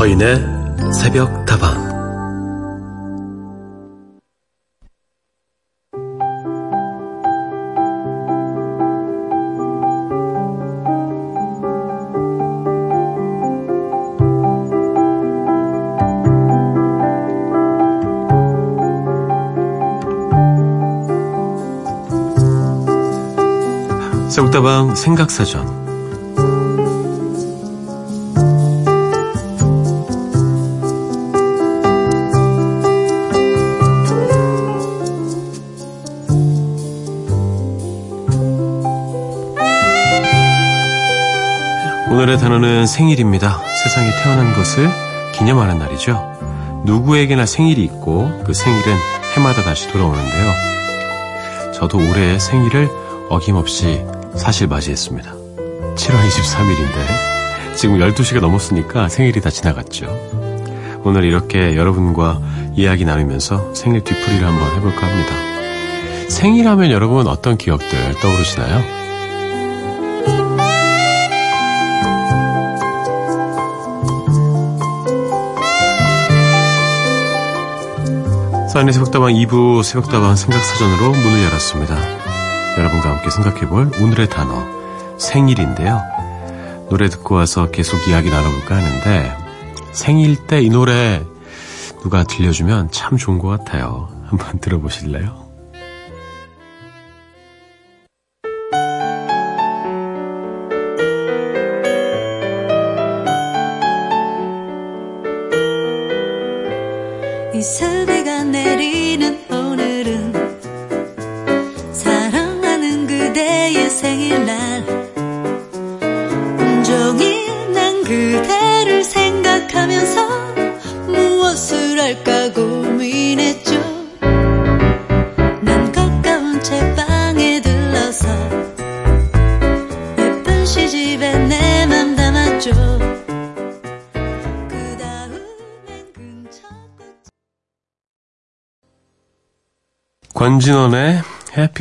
서인의 0.00 0.36
새벽 0.94 1.44
다방. 1.44 1.90
새벽다방 24.30 24.94
생각사전 24.94 25.79
단어는 42.40 42.86
생일입니다. 42.86 43.60
세상에 43.82 44.10
태어난 44.22 44.54
것을 44.54 44.88
기념하는 45.32 45.78
날이죠. 45.78 46.82
누구에게나 46.86 47.44
생일이 47.44 47.84
있고 47.84 48.42
그 48.44 48.54
생일은 48.54 48.96
해마다 49.36 49.62
다시 49.62 49.88
돌아오는데요. 49.88 50.52
저도 51.74 51.98
올해 51.98 52.38
생일을 52.38 52.88
어김없이 53.28 54.04
사실 54.36 54.68
맞이했습니다. 54.68 55.32
7월 55.32 56.26
23일인데 56.26 57.76
지금 57.76 57.98
12시가 57.98 58.40
넘었으니까 58.40 59.10
생일이 59.10 59.42
다 59.42 59.50
지나갔죠. 59.50 60.06
오늘 61.04 61.24
이렇게 61.24 61.76
여러분과 61.76 62.40
이야기 62.74 63.04
나누면서 63.04 63.74
생일 63.74 64.02
뒤풀이를 64.02 64.46
한번 64.46 64.74
해볼까 64.76 65.06
합니다. 65.06 65.34
생일하면 66.28 66.90
여러분 66.90 67.26
어떤 67.26 67.58
기억들 67.58 68.14
떠오르시나요? 68.20 68.99
사인의 78.72 78.92
새벽다방 78.92 79.32
2부 79.32 79.82
새벽다방 79.82 80.36
생각사전으로 80.36 81.10
문을 81.10 81.42
열었습니다. 81.42 81.96
여러분과 82.78 83.10
함께 83.10 83.28
생각해볼 83.28 83.90
오늘의 84.00 84.28
단어 84.30 84.64
생일인데요. 85.18 86.00
노래 86.88 87.08
듣고 87.08 87.34
와서 87.34 87.70
계속 87.70 88.06
이야기 88.06 88.30
나눠볼까 88.30 88.76
하는데 88.76 89.36
생일 89.92 90.36
때 90.46 90.62
이 90.62 90.70
노래 90.70 91.24
누가 92.02 92.22
들려주면 92.22 92.92
참 92.92 93.16
좋은 93.16 93.38
것 93.38 93.48
같아요. 93.48 94.08
한번 94.26 94.60
들어보실래요? 94.60 95.39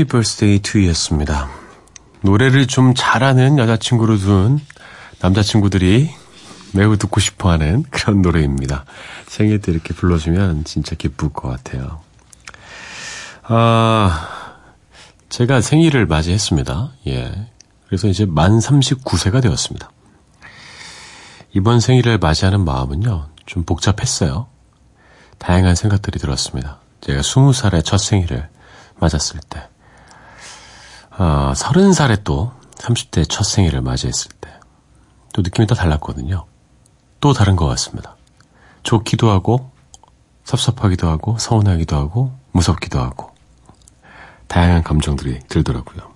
Birthday 0.06 0.60
to 0.60 0.80
You였습니다. 0.82 1.50
노래를 2.22 2.68
좀 2.68 2.94
잘하는 2.96 3.58
여자친구를 3.58 4.20
둔 4.20 4.60
남자친구들이 5.22 6.10
매우 6.74 6.98
듣고 6.98 7.20
싶어 7.20 7.50
하는 7.52 7.84
그런 7.90 8.22
노래입니다. 8.22 8.86
생일 9.28 9.60
때 9.62 9.72
이렇게 9.72 9.94
불러주면 9.94 10.66
진짜 10.66 10.96
기쁠 10.96 11.30
것 11.30 11.50
같아요. 11.50 12.02
아, 13.44 14.28
제가 15.30 15.62
생일을 15.62 16.06
맞이했습니다. 16.06 16.92
예. 17.08 17.48
그래서 17.88 18.08
이제 18.08 18.26
만 18.26 18.60
39세가 18.60 19.42
되었습니다. 19.42 19.92
이번 21.54 21.80
생일을 21.80 22.20
맞이하는 22.20 22.64
마음은요, 22.64 23.30
좀 23.46 23.64
복잡했어요. 23.64 24.48
다양한 25.40 25.74
생각들이 25.74 26.20
들었습니다. 26.20 26.80
제가 27.02 27.22
20살의 27.22 27.84
첫 27.84 27.98
생일을 27.98 28.50
맞았을 29.00 29.40
때, 29.50 29.69
어, 31.20 31.52
30살에 31.54 32.24
또 32.24 32.54
30대 32.76 33.26
첫 33.28 33.44
생일을 33.44 33.82
맞이했을 33.82 34.32
때, 34.40 34.50
또 35.34 35.42
느낌이 35.42 35.68
또 35.68 35.76
달랐거든요. 35.76 36.46
또 37.20 37.34
다른 37.34 37.58
것 37.58 37.66
같습니다. 37.68 38.16
좋기도 38.84 39.30
하고, 39.30 39.70
섭섭하기도 40.46 41.10
하고, 41.10 41.38
서운하기도 41.38 41.94
하고, 41.98 42.32
무섭기도 42.54 43.00
하고, 43.00 43.32
다양한 44.48 44.82
감정들이 44.82 45.40
들더라고요. 45.50 46.10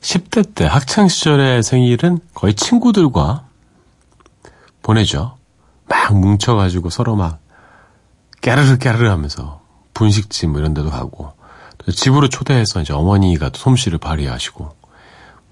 10대 0.00 0.54
때 0.56 0.66
학창 0.66 1.06
시절의 1.06 1.62
생일은 1.62 2.18
거의 2.34 2.54
친구들과 2.54 3.46
보내죠. 4.82 5.36
막 5.88 6.18
뭉쳐가지고 6.18 6.90
서로 6.90 7.14
막 7.14 7.38
깨르르 8.40 8.78
깨르르 8.78 9.08
하면서 9.08 9.62
분식집 9.94 10.50
뭐 10.50 10.60
이런 10.60 10.74
데도 10.74 10.90
가고 10.90 11.32
또 11.32 11.35
집으로 11.92 12.28
초대해서 12.28 12.80
이제 12.82 12.92
어머니가 12.92 13.50
또 13.50 13.58
솜씨를 13.58 13.98
발휘하시고 13.98 14.74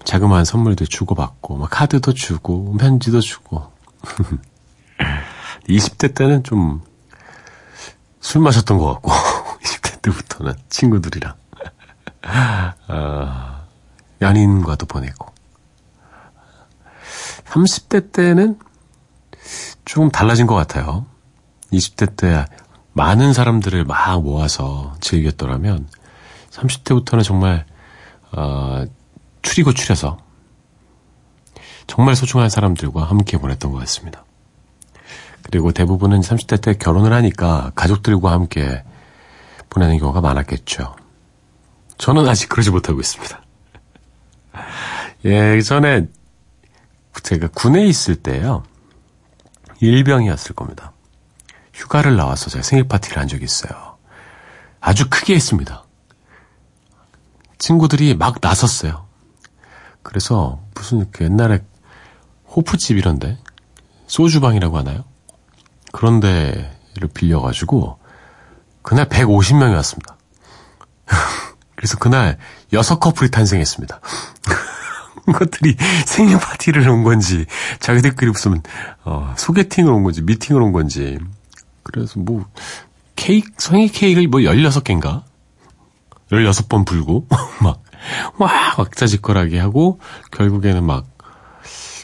자그마한 0.03 0.45
선물도 0.45 0.85
주고받고 0.85 1.57
막 1.57 1.69
카드도 1.69 2.13
주고 2.13 2.75
편지도 2.77 3.21
주고. 3.21 3.71
20대 5.67 6.13
때는 6.13 6.43
좀 6.43 6.81
술 8.25 8.41
마셨던 8.41 8.79
것 8.79 8.91
같고 8.93 9.11
20대 9.61 10.01
때부터는 10.01 10.53
친구들이랑. 10.67 11.35
어, 12.87 13.65
연인과도 14.19 14.87
보내고. 14.87 15.31
30대 17.45 18.11
때는 18.11 18.57
조금 19.85 20.09
달라진 20.09 20.47
것 20.47 20.55
같아요. 20.55 21.05
20대 21.71 22.15
때 22.17 22.47
많은 22.93 23.31
사람들을 23.31 23.85
막 23.85 24.23
모아서 24.23 24.95
즐겼더라면 25.01 25.87
30대부터는 26.55 27.23
정말 27.23 27.65
어, 28.31 28.85
추리고 29.41 29.73
추려서 29.73 30.17
정말 31.87 32.15
소중한 32.15 32.49
사람들과 32.49 33.03
함께 33.03 33.37
보냈던 33.37 33.71
것 33.71 33.79
같습니다. 33.79 34.25
그리고 35.43 35.71
대부분은 35.71 36.21
30대 36.21 36.61
때 36.61 36.73
결혼을 36.73 37.13
하니까 37.13 37.71
가족들과 37.75 38.31
함께 38.31 38.83
보내는 39.69 39.99
경우가 39.99 40.21
많았겠죠. 40.21 40.95
저는 41.97 42.27
아직 42.27 42.49
그러지 42.49 42.71
못하고 42.71 42.99
있습니다. 42.99 43.41
예전에 45.23 46.07
제가 47.21 47.47
군에 47.49 47.85
있을 47.85 48.15
때요. 48.15 48.63
일병이었을 49.81 50.55
겁니다. 50.55 50.91
휴가를 51.73 52.15
나와서 52.15 52.49
제가 52.49 52.63
생일 52.63 52.87
파티를 52.87 53.17
한 53.19 53.27
적이 53.27 53.45
있어요. 53.45 53.97
아주 54.79 55.09
크게 55.09 55.35
했습니다. 55.35 55.84
친구들이 57.57 58.15
막 58.15 58.37
나섰어요. 58.41 59.05
그래서 60.03 60.59
무슨 60.75 61.09
그 61.11 61.23
옛날에 61.23 61.63
호프집 62.55 62.97
이런데 62.97 63.37
소주방이라고 64.07 64.77
하나요? 64.77 65.03
그런 65.91 66.19
데를 66.19 67.07
빌려가지고 67.13 67.99
그날 68.81 69.09
150명이 69.09 69.73
왔습니다. 69.75 70.15
그래서 71.75 71.97
그날 71.97 72.37
여섯 72.73 72.99
커플이 72.99 73.31
탄생했습니다. 73.31 73.99
것들이 75.33 75.75
생일 76.05 76.37
파티를 76.37 76.87
온 76.87 77.03
건지, 77.03 77.45
자기들끼리 77.79 78.31
무슨, 78.31 78.61
어, 79.03 79.33
소개팅을 79.37 79.91
온 79.91 80.03
건지, 80.03 80.21
미팅을 80.21 80.61
온 80.61 80.71
건지. 80.71 81.17
그래서 81.83 82.19
뭐, 82.19 82.45
케이크, 83.15 83.49
생일 83.57 83.91
케이크를 83.91 84.27
뭐 84.27 84.41
16개인가? 84.41 85.23
16번 86.43 86.85
불고, 86.85 87.27
막, 87.61 87.83
와, 88.37 88.75
왁자지껄하게 88.77 89.59
하고, 89.59 89.99
결국에는 90.31 90.83
막, 90.83 91.05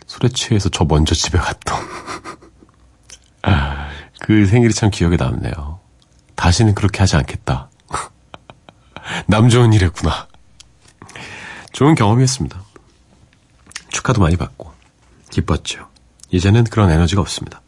술에 0.05 0.29
취해서 0.29 0.69
저 0.69 0.85
먼저 0.85 1.15
집에 1.15 1.37
갔던. 1.37 1.79
아, 3.43 3.89
그 4.19 4.45
생일이 4.45 4.73
참 4.73 4.89
기억에 4.89 5.15
남네요. 5.15 5.79
다시는 6.35 6.75
그렇게 6.75 6.99
하지 6.99 7.15
않겠다. 7.15 7.69
남 9.27 9.49
좋은 9.49 9.73
일 9.73 9.83
했구나. 9.83 10.27
좋은 11.71 11.95
경험이었습니다. 11.95 12.61
축하도 13.89 14.21
많이 14.21 14.35
받고, 14.35 14.71
기뻤죠. 15.29 15.87
이제는 16.31 16.65
그런 16.65 16.89
에너지가 16.89 17.21
없습니다. 17.21 17.61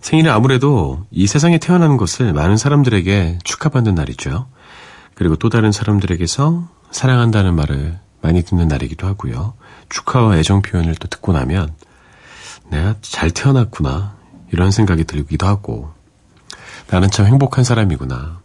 생일은 0.00 0.32
아무래도 0.32 1.06
이 1.10 1.26
세상에 1.26 1.58
태어난 1.58 1.96
것을 1.96 2.32
많은 2.32 2.56
사람들에게 2.56 3.38
축하받는 3.44 3.94
날이죠. 3.94 4.48
그리고 5.20 5.36
또 5.36 5.50
다른 5.50 5.70
사람들에게서 5.70 6.66
사랑한다는 6.92 7.54
말을 7.54 7.98
많이 8.22 8.42
듣는 8.42 8.68
날이기도 8.68 9.06
하고요. 9.06 9.52
축하와 9.90 10.38
애정 10.38 10.62
표현을 10.62 10.94
또 10.94 11.08
듣고 11.08 11.34
나면 11.34 11.74
내가 12.70 12.94
잘 13.02 13.30
태어났구나 13.30 14.16
이런 14.50 14.70
생각이 14.70 15.04
들기도 15.04 15.46
하고 15.46 15.92
나는 16.88 17.10
참 17.10 17.26
행복한 17.26 17.64
사람이구나 17.64 18.40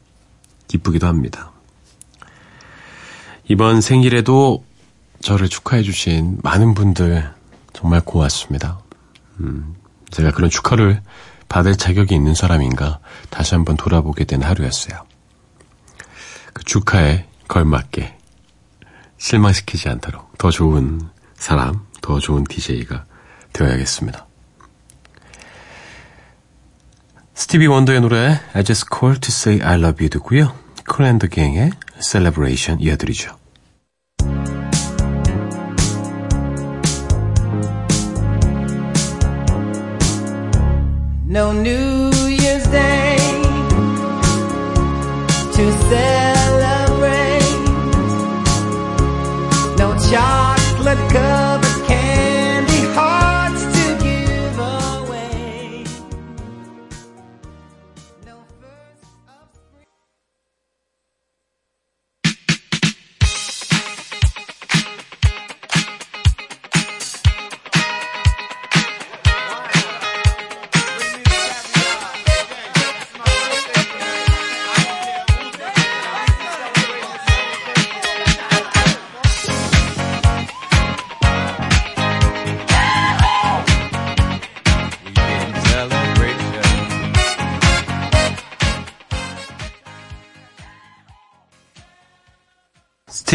기쁘기도 0.67 1.07
합니다. 1.07 1.53
이번 3.47 3.79
생일에도 3.79 4.65
저를 5.21 5.47
축하해 5.47 5.81
주신 5.81 6.39
많은 6.43 6.73
분들 6.73 7.33
정말 7.71 8.01
고맙습니다. 8.01 8.79
음, 9.39 9.75
제가 10.11 10.31
그런 10.31 10.49
축하를 10.49 11.01
받을 11.47 11.77
자격이 11.77 12.13
있는 12.13 12.35
사람인가 12.35 12.99
다시 13.29 13.55
한번 13.55 13.77
돌아보게 13.77 14.25
된 14.25 14.43
하루였어요. 14.43 15.14
그 16.65 16.71
축하에 16.79 17.25
걸맞게 17.47 18.17
실망시키지 19.17 19.87
않도록 19.87 20.37
더 20.37 20.49
좋은 20.49 20.99
사람, 21.35 21.85
더 22.01 22.19
좋은 22.19 22.43
DJ가 22.43 23.05
되어야겠습니다. 23.53 24.25
스티비 27.35 27.67
원더의 27.67 28.01
노래 28.01 28.39
I 28.53 28.63
Just 28.63 28.87
Call 28.91 29.19
to 29.19 29.29
Say 29.29 29.61
I 29.61 29.77
Love 29.79 30.03
You 30.03 30.09
듣고요. 30.09 30.55
콜앤더 30.87 31.27
갱의 31.27 31.71
Celebration 32.01 32.81
이어드리죠. 32.81 33.37
No 41.29 41.51
New 41.51 42.11
Year's 42.11 42.69
Day 42.71 43.17
to 45.53 45.71
celebrate. 45.89 46.24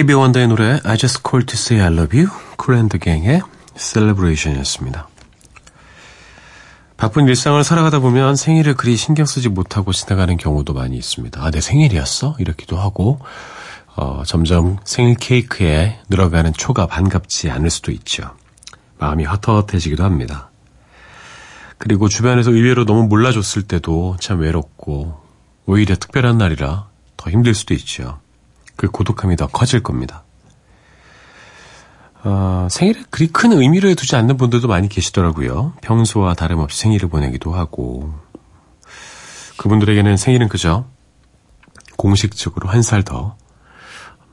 스티비 0.00 0.14
원더의 0.14 0.48
노래 0.48 0.80
I 0.82 0.96
Just 0.96 1.20
Call 1.28 1.44
to 1.44 1.52
Say 1.54 1.86
I 1.86 1.92
Love 1.92 2.18
You 2.18 2.30
쿨앤더 2.56 2.96
갱의 2.96 3.42
Celebration이었습니다. 3.76 5.08
바쁜 6.96 7.28
일상을 7.28 7.62
살아가다 7.62 7.98
보면 7.98 8.34
생일을 8.34 8.76
그리 8.76 8.96
신경 8.96 9.26
쓰지 9.26 9.50
못하고 9.50 9.92
지나가는 9.92 10.34
경우도 10.38 10.72
많이 10.72 10.96
있습니다. 10.96 11.44
아, 11.44 11.50
내 11.50 11.60
생일이었어? 11.60 12.36
이렇기도 12.38 12.78
하고 12.78 13.18
어, 13.94 14.22
점점 14.24 14.78
생일 14.84 15.16
케이크에 15.16 15.98
늘어가는 16.08 16.54
초가 16.54 16.86
반갑지 16.86 17.50
않을 17.50 17.68
수도 17.68 17.92
있죠. 17.92 18.30
마음이 18.98 19.24
헛헛해지기도 19.24 20.02
합니다. 20.02 20.48
그리고 21.76 22.08
주변에서 22.08 22.52
의외로 22.52 22.86
너무 22.86 23.06
몰라줬을 23.06 23.64
때도 23.64 24.16
참 24.18 24.40
외롭고 24.40 25.20
오히려 25.66 25.94
특별한 25.94 26.38
날이라 26.38 26.88
더 27.18 27.30
힘들 27.30 27.54
수도 27.54 27.74
있죠. 27.74 28.18
그 28.80 28.88
고독함이 28.88 29.36
더 29.36 29.46
커질 29.46 29.82
겁니다. 29.82 30.24
어, 32.24 32.66
생일에 32.70 33.02
그리 33.10 33.26
큰 33.26 33.52
의미를 33.52 33.94
두지 33.94 34.16
않는 34.16 34.38
분들도 34.38 34.68
많이 34.68 34.88
계시더라고요. 34.88 35.74
평소와 35.82 36.32
다름없이 36.32 36.80
생일을 36.80 37.10
보내기도 37.10 37.52
하고. 37.52 38.14
그분들에게는 39.58 40.16
생일은 40.16 40.48
그저 40.48 40.86
공식적으로 41.98 42.70
한 42.70 42.80
살 42.80 43.02
더 43.02 43.36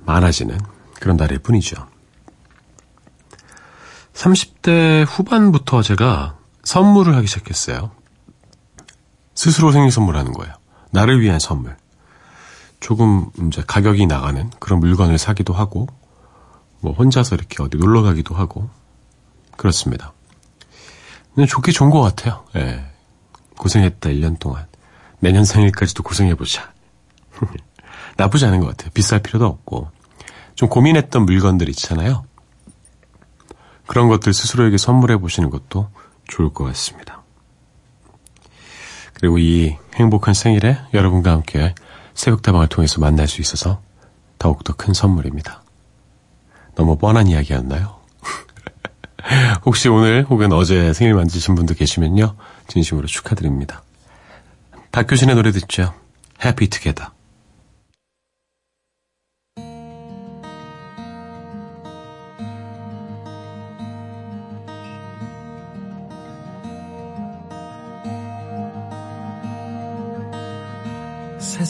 많아지는 0.05 0.57
그런 1.01 1.17
날일 1.17 1.39
뿐이죠. 1.39 1.85
30대 4.13 5.05
후반부터 5.05 5.81
제가 5.81 6.37
선물을 6.63 7.13
하기 7.17 7.27
시작했어요. 7.27 7.91
스스로 9.35 9.73
생일 9.73 9.91
선물하는 9.91 10.31
거예요. 10.31 10.53
나를 10.91 11.19
위한 11.19 11.37
선물. 11.39 11.75
조금 12.79 13.29
이제 13.47 13.63
가격이 13.65 14.05
나가는 14.07 14.49
그런 14.59 14.79
물건을 14.79 15.17
사기도 15.17 15.53
하고, 15.53 15.87
뭐 16.79 16.93
혼자서 16.93 17.35
이렇게 17.35 17.61
어디 17.61 17.77
놀러 17.77 18.01
가기도 18.01 18.35
하고, 18.35 18.69
그렇습니다. 19.55 20.13
좋게 21.47 21.71
좋은 21.71 21.89
것 21.89 22.01
같아요. 22.01 22.45
예. 22.55 22.83
고생했다, 23.57 24.09
1년 24.09 24.39
동안. 24.39 24.65
내년 25.19 25.45
생일까지도 25.45 26.03
고생해보자. 26.03 26.71
나쁘지 28.17 28.45
않은 28.45 28.59
것 28.59 28.67
같아요. 28.67 28.91
비쌀 28.93 29.19
필요도 29.19 29.45
없고. 29.45 29.89
좀 30.55 30.69
고민했던 30.69 31.25
물건들 31.25 31.69
있잖아요. 31.69 32.25
그런 33.85 34.07
것들 34.09 34.33
스스로에게 34.33 34.77
선물해 34.77 35.17
보시는 35.17 35.49
것도 35.49 35.89
좋을 36.27 36.49
것 36.53 36.65
같습니다. 36.65 37.23
그리고 39.13 39.37
이 39.39 39.75
행복한 39.95 40.33
생일에 40.33 40.77
여러분과 40.93 41.31
함께 41.31 41.73
새벽다방을 42.17 42.67
통해서 42.67 42.99
만날 42.99 43.27
수 43.27 43.41
있어서 43.41 43.81
더욱더 44.39 44.73
큰 44.75 44.93
선물입니다. 44.93 45.61
너무 46.75 46.97
뻔한 46.97 47.27
이야기였나요? 47.27 47.95
혹시 49.65 49.87
오늘 49.87 50.25
혹은 50.29 50.51
어제 50.51 50.93
생일 50.93 51.13
만드신 51.13 51.55
분도 51.55 51.73
계시면요. 51.73 52.35
진심으로 52.67 53.07
축하드립니다. 53.07 53.83
박효신의 54.91 55.35
노래 55.35 55.51
듣죠. 55.51 55.93
Happy 56.43 56.67
Together. 56.69 57.11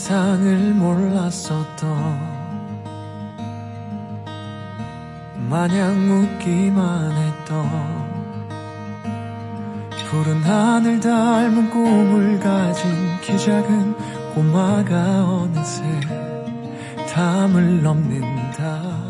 세상을 0.08 0.74
몰랐었던 0.76 1.92
마냥 5.50 6.10
웃기만 6.10 7.12
했던 7.12 7.70
푸른 10.10 10.42
하늘 10.44 11.02
닮은 11.02 11.70
꿈을 11.70 12.40
가진 12.40 12.90
키 13.22 13.38
작은 13.38 14.34
꼬마가 14.34 15.26
어느새 15.26 15.84
담을 17.14 17.84
넘는다 17.84 19.07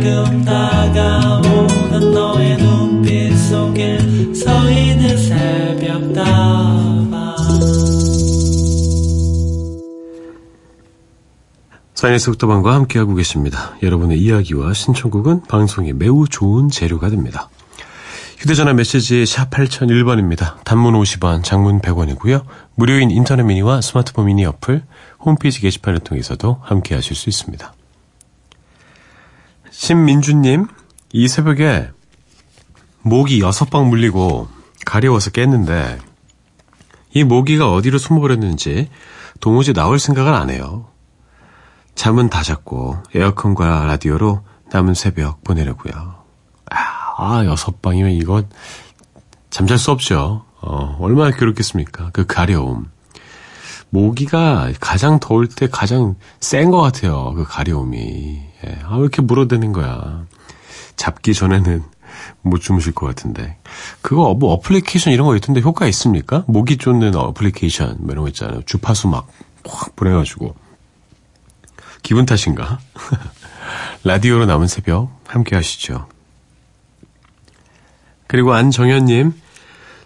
살금살금 0.00 0.44
다가오는 0.44 2.12
너의 2.12 2.56
눈빛 2.56 3.36
속에 3.36 3.98
서 4.34 4.70
있는 4.70 5.16
새벽 5.16 6.12
다방 6.12 6.98
속도방과 12.18 12.74
함께하고 12.74 13.14
계십니다. 13.14 13.76
여러분의 13.82 14.18
이야기와 14.18 14.72
신청곡은 14.72 15.42
방송에 15.42 15.92
매우 15.92 16.26
좋은 16.26 16.70
재료가 16.70 17.10
됩니다. 17.10 17.48
휴대전화 18.38 18.72
메시지 18.72 19.26
샵 19.26 19.50
8001번입니다. 19.50 20.64
단문 20.64 20.94
50원, 20.94 21.44
장문 21.44 21.80
100원이고요. 21.80 22.44
무료인 22.74 23.10
인터넷 23.10 23.42
미니와 23.42 23.82
스마트폰 23.82 24.26
미니 24.26 24.46
어플, 24.46 24.82
홈페이지 25.20 25.60
게시판을 25.60 26.00
통해서도 26.00 26.58
함께 26.62 26.94
하실 26.94 27.14
수 27.14 27.28
있습니다. 27.28 27.74
신민주님, 29.80 30.66
이 31.10 31.26
새벽에 31.26 31.88
모기 33.00 33.40
6방 33.40 33.88
물리고 33.88 34.46
가려워서 34.84 35.30
깼는데 35.30 35.98
이 37.14 37.24
모기가 37.24 37.72
어디로 37.72 37.96
숨어버렸는지 37.96 38.90
도무지 39.40 39.72
나올 39.72 39.98
생각을 39.98 40.34
안 40.34 40.50
해요. 40.50 40.88
잠은 41.94 42.28
다 42.28 42.42
잤고 42.42 42.98
에어컨과 43.14 43.86
라디오로 43.86 44.42
남은 44.70 44.92
새벽 44.92 45.42
보내려고요. 45.44 46.24
아, 47.16 47.42
여섯 47.46 47.80
방이면 47.80 48.10
이건 48.12 48.50
잠잘 49.48 49.78
수 49.78 49.92
없죠. 49.92 50.44
어, 50.60 50.98
얼마나 51.00 51.34
괴롭겠습니까? 51.34 52.10
그 52.12 52.26
가려움. 52.26 52.90
모기가 53.88 54.72
가장 54.78 55.18
더울 55.20 55.48
때 55.48 55.68
가장 55.70 56.16
센 56.38 56.70
것 56.70 56.82
같아요. 56.82 57.32
그 57.32 57.44
가려움이. 57.44 58.49
예, 58.66 58.78
아, 58.84 58.96
왜 58.96 59.00
이렇게 59.02 59.22
물어대는 59.22 59.72
거야. 59.72 60.26
잡기 60.96 61.34
전에는 61.34 61.82
못 62.42 62.58
주무실 62.58 62.92
것 62.92 63.06
같은데. 63.06 63.56
그거 64.02 64.34
뭐 64.34 64.52
어플리케이션 64.52 65.12
이런 65.12 65.26
거 65.26 65.36
있던데 65.36 65.60
효과 65.60 65.86
있습니까? 65.86 66.44
모기 66.46 66.76
쫓는 66.76 67.14
어플리케이션 67.14 67.96
뭐 68.00 68.12
이런 68.12 68.24
거 68.24 68.28
있잖아요. 68.28 68.62
주파수 68.66 69.08
막 69.08 69.28
확 69.68 69.96
보내가지고. 69.96 70.54
기분 72.02 72.26
탓인가? 72.26 72.78
라디오로 74.04 74.46
남은 74.46 74.66
새벽 74.66 75.10
함께 75.26 75.54
하시죠. 75.56 76.08
그리고 78.26 78.54
안정현님, 78.54 79.34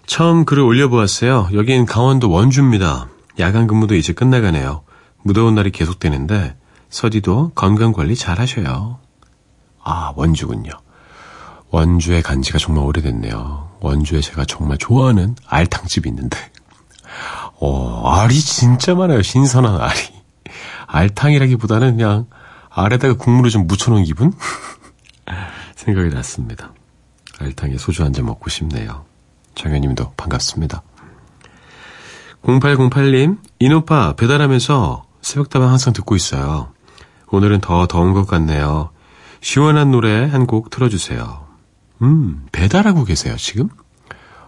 처음 0.07 0.45
글을 0.45 0.63
올려보았어요. 0.63 1.51
여긴 1.53 1.87
강원도 1.87 2.31
원주입니다. 2.31 3.09
야간 3.39 3.67
근무도 3.67 3.95
이제 3.95 4.13
끝나가네요. 4.13 4.83
무더운 5.23 5.55
날이 5.55 5.71
계속되는데, 5.71 6.57
서디도 6.95 7.51
건강관리 7.57 8.15
잘 8.15 8.39
하셔요. 8.39 9.01
아, 9.83 10.13
원주군요. 10.15 10.71
원주에 11.71 12.23
간 12.23 12.41
지가 12.41 12.59
정말 12.61 12.85
오래됐네요. 12.85 13.79
원주에 13.81 14.21
제가 14.21 14.45
정말 14.45 14.79
좋아하는 14.79 15.35
알탕집이 15.45 16.09
있는데, 16.09 16.39
어, 17.61 18.09
알이 18.09 18.39
진짜 18.39 18.95
많아요. 18.95 19.23
신선한 19.23 19.81
알이. 19.81 19.99
알탕이라기보다는 20.87 21.97
그냥 21.97 22.27
알에다가 22.71 23.15
국물을 23.15 23.51
좀 23.51 23.67
묻혀놓은 23.67 24.05
기분? 24.05 24.33
생각이 25.75 26.15
났습니다. 26.15 26.73
알탕에 27.41 27.77
소주 27.77 28.05
한 28.05 28.13
잔 28.13 28.25
먹고 28.25 28.49
싶네요. 28.51 29.05
정현님도 29.57 30.13
반갑습니다. 30.17 30.85
0808님, 32.45 33.39
이노파 33.59 34.15
배달하면서 34.15 35.05
새벽다방 35.23 35.71
항상 35.71 35.93
듣고 35.93 36.15
있어요. 36.15 36.74
오늘은 37.35 37.61
더 37.61 37.87
더운 37.87 38.13
것 38.13 38.27
같네요. 38.27 38.91
시원한 39.41 39.91
노래 39.91 40.25
한 40.29 40.47
곡 40.47 40.71
틀어주세요. 40.71 41.45
음, 42.03 42.47
배달하고 42.53 43.05
계세요, 43.05 43.37
지금? 43.37 43.69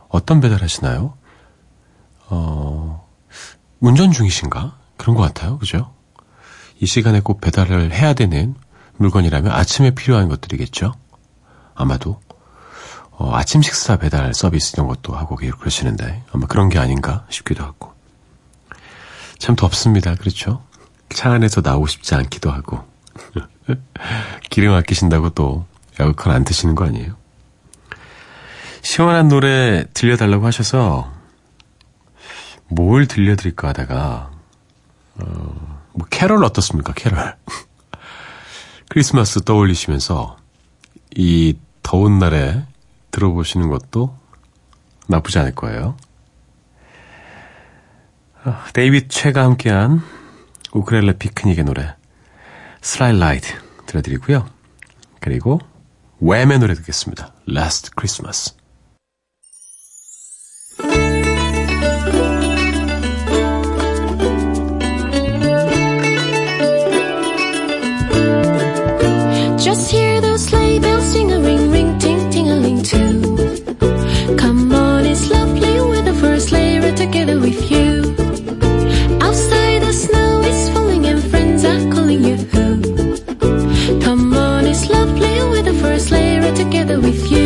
어떤 0.09 0.41
배달 0.41 0.63
하시나요? 0.63 1.15
어, 2.29 3.07
운전 3.81 4.13
중이신가? 4.13 4.77
그런 4.97 5.17
것 5.17 5.23
같아요, 5.23 5.59
그죠? 5.59 5.93
이 6.81 6.87
시간에 6.87 7.21
꼭 7.21 7.41
배달을 7.41 7.93
해야 7.93 8.15
되는 8.15 8.55
물건이라면 8.99 9.51
아침에 9.53 9.91
필요한 9.91 10.29
것들이겠죠? 10.29 10.93
아마도. 11.75 12.21
어, 13.11 13.35
아침 13.35 13.63
식사 13.63 13.97
배달 13.97 14.33
서비스 14.35 14.75
이런 14.77 14.87
것도 14.89 15.15
하고 15.15 15.37
그러시는데 15.37 16.23
아마 16.33 16.47
그런 16.47 16.69
게 16.69 16.79
아닌가 16.79 17.27
싶기도 17.31 17.65
하고. 17.65 17.95
참 19.39 19.57
덥습니다. 19.57 20.15
그렇죠? 20.15 20.63
차 21.11 21.33
안에서 21.33 21.61
나오고 21.61 21.87
싶지 21.87 22.15
않기도 22.15 22.51
하고. 22.51 22.85
기름 24.51 24.75
아끼신다고 24.75 25.31
또 25.31 25.67
에어컨 25.99 26.33
안 26.33 26.45
트시는 26.45 26.75
거 26.75 26.85
아니에요? 26.85 27.17
시원한 28.83 29.29
노래 29.29 29.85
들려달라고 29.95 30.47
하셔서 30.47 31.11
뭘 32.69 33.07
들려드릴까 33.07 33.69
하다가 33.69 34.31
어, 35.19 35.83
뭐 35.93 36.07
캐럴 36.11 36.45
어떻습니까? 36.45 36.93
캐럴. 36.93 37.37
크리스마스 38.89 39.43
떠올리시면서 39.43 40.37
이 41.17 41.57
더운 41.83 42.19
날에 42.19 42.63
들어보시는 43.11 43.69
것도 43.69 44.17
나쁘지 45.09 45.39
않을 45.39 45.55
거예요. 45.55 45.97
어, 48.45 48.57
데이빗 48.73 49.11
최가 49.11 49.43
함께한 49.43 50.03
우크렐레 50.77 51.15
피크닉의 51.15 51.65
노래 51.65 51.95
Sleigh 52.83 53.26
Ride 53.26 53.55
들려드리고요. 53.87 54.47
그리고 55.21 55.59
Wham의 56.21 56.59
노래 56.59 56.75
듣겠습니다. 56.75 57.33
Last 57.49 57.91
Christmas. 57.99 58.55
Just 69.59 69.91
hear 69.91 70.21
those 70.21 70.45
sleigh 70.45 70.79
bells 70.79 71.05
sing 71.11 71.33
a 71.33 71.41
ring 71.41 71.71
ring 71.71 71.99
ting 71.99 72.31
ting 72.31 72.51
a 72.51 72.57
ling 72.57 72.83
too. 72.83 74.37
Come 74.37 74.73
on, 74.73 75.07
it's 75.07 75.31
lovely 75.31 75.81
with 75.81 76.05
the 76.05 76.15
first 76.21 76.51
sleigh 76.51 76.79
ride 76.81 76.97
together 76.97 77.41
with 77.41 77.71
you. 77.71 77.76
Together 86.87 87.01
with 87.01 87.31
you. 87.33 87.46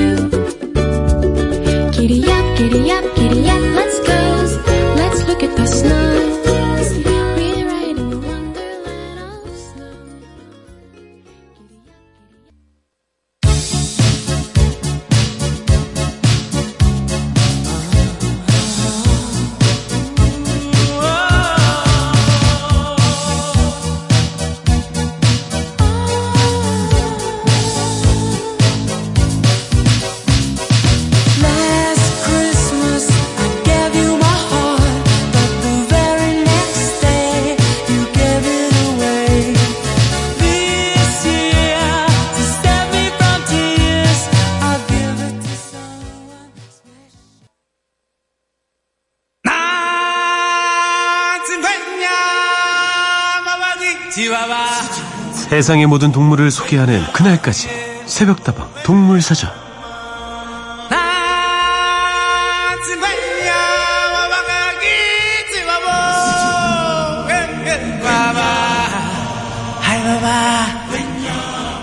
세상의 55.33 55.87
모든 55.87 56.13
동물을 56.13 56.51
소개하는 56.51 57.13
그날까지 57.13 57.69
새벽다방 58.07 58.69
동물사전. 58.85 59.51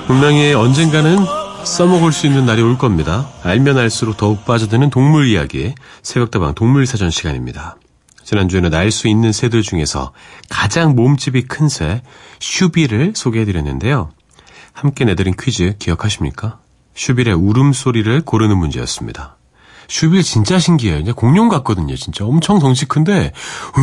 분명히 0.07 0.53
언젠가는 0.53 1.17
써먹을 1.63 2.11
수 2.11 2.27
있는 2.27 2.45
날이 2.45 2.61
올 2.61 2.77
겁니다. 2.77 3.27
알면 3.43 3.77
알수록 3.77 4.17
더욱 4.17 4.45
빠져드는 4.45 4.89
동물 4.89 5.27
이야기 5.27 5.75
새벽다방 6.01 6.55
동물사전 6.55 7.11
시간입니다. 7.11 7.75
지난주에는 8.27 8.69
날 8.71 8.91
수 8.91 9.07
있는 9.07 9.31
새들 9.31 9.61
중에서 9.61 10.11
가장 10.49 10.95
몸집이 10.95 11.43
큰 11.43 11.69
새 11.69 12.01
슈비를 12.41 13.13
소개해드렸는데요. 13.15 14.09
함께 14.73 15.05
내드린 15.05 15.33
퀴즈 15.39 15.75
기억하십니까? 15.79 16.59
슈빌의 16.93 17.33
울음소리를 17.33 18.21
고르는 18.25 18.57
문제였습니다. 18.57 19.37
슈빌 19.87 20.23
진짜 20.23 20.59
신기해요. 20.59 20.99
그냥 20.99 21.15
공룡 21.15 21.47
같거든요. 21.47 21.95
진짜 21.95 22.25
엄청 22.25 22.59
덩치 22.59 22.85
큰데 22.85 23.31
으, 23.77 23.79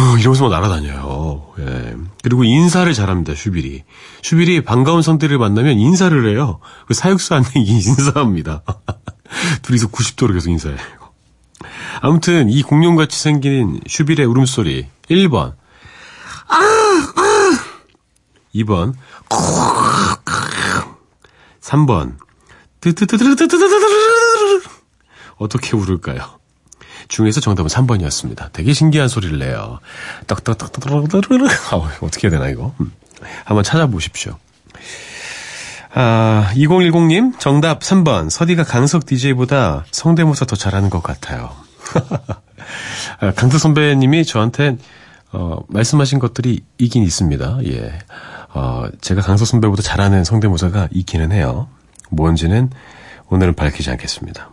으, 0.00 0.18
이러면서 0.20 0.48
막 0.48 0.50
날아다녀요. 0.50 1.46
예. 1.58 1.94
그리고 2.22 2.44
인사를 2.44 2.92
잘합니다. 2.92 3.34
슈빌이. 3.34 3.82
슈빌이 4.22 4.62
반가운 4.62 5.02
성들을 5.02 5.36
만나면 5.38 5.78
인사를 5.78 6.28
해요. 6.30 6.60
그 6.86 6.94
안에 7.34 7.44
인사합니다. 7.58 8.62
둘이서 9.62 9.88
90도로 9.88 10.32
계속 10.34 10.50
인사해요. 10.50 10.78
아무튼 12.00 12.48
이 12.48 12.62
공룡같이 12.62 13.18
생긴 13.18 13.80
슈빌의 13.86 14.26
울음소리 14.26 14.88
1번 15.10 15.54
2번 18.54 18.94
3번 21.60 22.16
뜨뜨뜨뜨뜨뜨뜨뜨뜨 22.80 24.62
어떻게 25.36 25.76
울을까요? 25.76 26.40
중에서 27.08 27.40
정답은 27.40 27.68
3번이었습니다. 27.68 28.52
되게 28.52 28.72
신기한 28.72 29.08
소리를 29.08 29.38
내요. 29.38 29.80
아, 31.72 31.76
어떻게 32.00 32.28
해야 32.28 32.38
되나 32.38 32.48
이거? 32.48 32.72
음. 32.80 32.92
한번 33.44 33.64
찾아보십시오. 33.64 34.38
아, 35.92 36.50
2010님 36.54 37.38
정답 37.40 37.80
3번. 37.80 38.30
서디가 38.30 38.64
강석 38.64 39.06
DJ보다 39.06 39.84
성대모사 39.90 40.44
더 40.44 40.56
잘하는 40.56 40.88
것 40.88 41.02
같아요. 41.02 41.50
아, 43.20 43.32
강석 43.32 43.60
선배님이 43.60 44.24
저한테 44.24 44.76
어, 45.32 45.58
말씀하신 45.68 46.18
것들이 46.18 46.60
있긴 46.78 47.02
있습니다. 47.02 47.58
예. 47.66 47.98
어, 48.52 48.86
제가 49.00 49.20
강석 49.22 49.46
선배보다 49.46 49.82
잘하는 49.82 50.24
성대모사가 50.24 50.88
있기는 50.92 51.32
해요. 51.32 51.68
뭔지는 52.10 52.70
오늘은 53.28 53.54
밝히지 53.54 53.90
않겠습니다. 53.90 54.50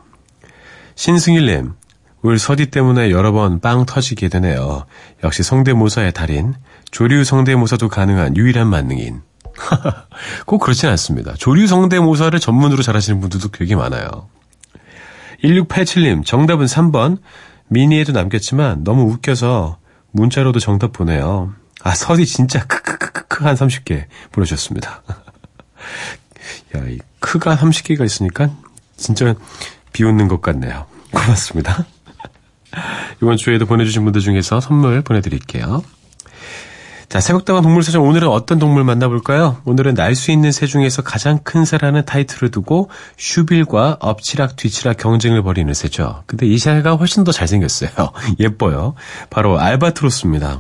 신승일님, 0.96 1.74
울 2.22 2.40
서디 2.40 2.68
때문에 2.68 3.10
여러 3.12 3.32
번 3.32 3.60
빵 3.60 3.86
터지게 3.86 4.30
되네요. 4.30 4.86
역시 5.24 5.44
성대모사의 5.44 6.14
달인, 6.14 6.54
조류 6.92 7.24
성대모사도 7.24 7.90
가능한 7.90 8.38
유일한 8.38 8.68
만능인. 8.68 9.22
꼭 10.46 10.60
그렇진 10.60 10.90
않습니다. 10.90 11.34
조류 11.34 11.66
성대모사를 11.66 12.40
전문으로 12.40 12.84
잘하시는 12.84 13.20
분들도 13.20 13.50
되게 13.50 13.76
많아요. 13.76 14.30
1687님, 15.44 16.26
정답은 16.26 16.66
3번. 16.66 17.20
미니에도 17.70 18.14
남겼지만 18.14 18.84
너무 18.84 19.04
웃겨서 19.12 19.78
문자로도 20.12 20.60
정답 20.60 20.94
보내요. 20.94 21.54
아, 21.84 21.94
서디 21.94 22.26
진짜 22.26 22.66
크크크크크 22.66 23.44
한 23.44 23.56
30개 23.56 24.06
보내주셨습니다. 24.32 25.04
야, 26.76 26.84
이 26.88 27.00
크가 27.20 27.56
30개가 27.56 28.06
있으니까 28.06 28.50
진짜 28.96 29.36
비 29.94 30.04
웃는 30.04 30.28
것 30.28 30.42
같네요. 30.42 30.86
고맙습니다. 31.12 31.86
이번 33.22 33.38
주에도 33.38 33.66
보내주신 33.66 34.04
분들 34.04 34.22
중에서 34.22 34.60
선물 34.60 35.02
보내드릴게요. 35.02 35.84
자, 37.10 37.22
새벽다방 37.22 37.62
동물사전 37.62 38.02
오늘은 38.02 38.28
어떤 38.28 38.60
동물 38.60 38.84
만나볼까요? 38.84 39.62
오늘은 39.64 39.94
날 39.94 40.14
수 40.14 40.32
있는 40.32 40.52
새 40.52 40.66
중에서 40.66 41.04
가장 41.04 41.40
큰 41.44 41.64
새라는 41.64 42.04
타이틀을 42.06 42.50
두고 42.52 42.90
슈빌과 43.18 43.98
엎치락 44.02 44.56
뒤치락 44.58 44.98
경쟁을 44.98 45.42
벌이는 45.44 45.74
새죠. 45.74 46.24
근데 46.26 46.46
이 46.48 46.58
새가 46.58 46.96
훨씬 46.96 47.24
더 47.24 47.32
잘생겼어요. 47.32 47.92
예뻐요. 48.40 48.96
바로 49.30 49.60
알바트로스입니다. 49.60 50.60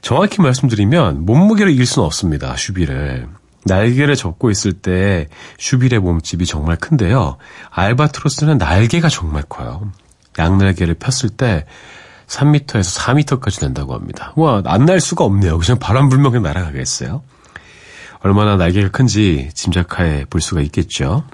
정확히 0.00 0.40
말씀드리면 0.40 1.26
몸무게로 1.26 1.70
이길 1.70 1.86
수는 1.86 2.06
없습니다. 2.06 2.56
슈빌을. 2.56 3.28
날개를 3.64 4.16
접고 4.16 4.50
있을 4.50 4.72
때 4.72 5.28
슈빌의 5.58 6.00
몸집이 6.00 6.44
정말 6.46 6.76
큰데요. 6.76 7.36
알바트로스는 7.70 8.58
날개가 8.58 9.08
정말 9.08 9.44
커요. 9.48 9.92
양날개를 10.38 10.94
폈을 10.94 11.28
때 11.36 11.66
3m에서 12.32 12.98
4m까지 13.00 13.60
된다고 13.60 13.94
합니다. 13.94 14.32
와, 14.36 14.62
안 14.64 14.86
날 14.86 15.00
수가 15.00 15.24
없네요. 15.24 15.58
그냥 15.58 15.78
바람 15.78 16.08
불면 16.08 16.32
그냥 16.32 16.44
날아가겠어요. 16.44 17.22
얼마나 18.20 18.56
날개가 18.56 18.90
큰지 18.90 19.50
짐작해 19.54 20.24
볼 20.30 20.40
수가 20.40 20.60
있겠죠. 20.62 21.24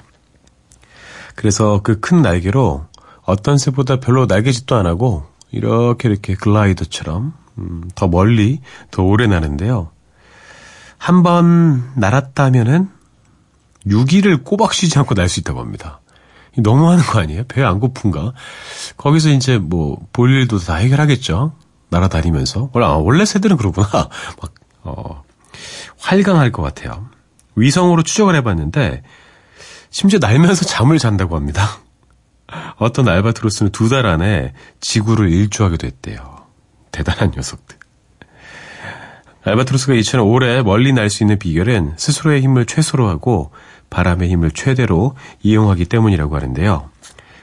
그래서 1.35 1.81
그 1.83 2.01
큰 2.01 2.23
날개로 2.23 2.87
어떤 3.23 3.59
새보다 3.59 4.01
별로 4.01 4.27
날개짓도 4.27 4.75
안 4.77 4.87
하고 4.87 5.27
이렇게 5.51 6.09
이렇게 6.09 6.35
글라이더처럼 6.35 7.33
음, 7.59 7.89
더 7.95 8.09
멀리 8.09 8.61
더 8.91 9.03
오래 9.03 9.27
나는데요. 9.27 9.91
한 10.97 11.23
번 11.23 11.93
날았다면은 11.95 12.89
6일을 13.87 14.43
꼬박 14.45 14.75
쉬지 14.75 14.99
않고 14.99 15.15
날 15.15 15.29
수 15.29 15.41
있다고 15.41 15.61
합니다. 15.61 16.01
너무 16.63 16.89
하는 16.91 17.03
거 17.05 17.21
아니에요? 17.21 17.45
배 17.49 17.63
안 17.63 17.81
고픈가? 17.81 18.33
거기서 18.97 19.31
이제 19.31 19.59
뭐 19.59 19.99
볼 20.13 20.31
일도 20.33 20.59
다 20.59 20.77
해결하겠죠. 20.77 21.53
날아다니면서. 21.91 22.71
원래, 22.73 22.87
아, 22.87 22.91
원래 22.91 23.25
새들은 23.25 23.57
그러구나. 23.57 23.89
막 24.41 24.55
어, 24.83 25.25
활강할 25.99 26.53
것 26.53 26.63
같아요. 26.63 27.09
위성으로 27.57 28.03
추적을 28.03 28.35
해봤는데 28.37 29.03
심지어 29.91 30.19
날면서 30.21 30.65
잠을 30.67 30.99
잔다고 30.99 31.35
합니다. 31.37 31.79
어떤 32.79 33.09
알바트로스는 33.09 33.73
두 33.73 33.89
달 33.89 34.07
안에 34.07 34.53
지구를 34.81 35.31
일주하기도 35.31 35.87
했대요. 35.87 36.45
대단한 36.93 37.33
녀석들. 37.35 37.77
알바트로스가 39.45 39.95
이처럼 39.95 40.27
오래 40.29 40.63
멀리 40.63 40.93
날 40.93 41.09
수 41.11 41.23
있는 41.23 41.39
비결은 41.39 41.95
스스로의 41.97 42.43
힘을 42.43 42.67
최소로 42.67 43.09
하고 43.09 43.51
바람의 43.91 44.29
힘을 44.31 44.51
최대로 44.51 45.15
이용하기 45.43 45.87
때문이라고 45.87 46.37
하는데요. 46.37 46.91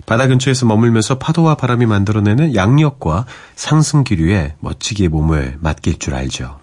바다 0.05 0.27
근처에서 0.27 0.65
머물면서 0.65 1.17
파도와 1.17 1.55
바람이 1.55 1.85
만들어내는 1.85 2.55
양력과 2.55 3.25
상승 3.55 4.03
기류에 4.03 4.55
멋지게 4.59 5.07
몸을 5.07 5.57
맡길 5.59 5.97
줄 5.97 6.13
알죠. 6.13 6.59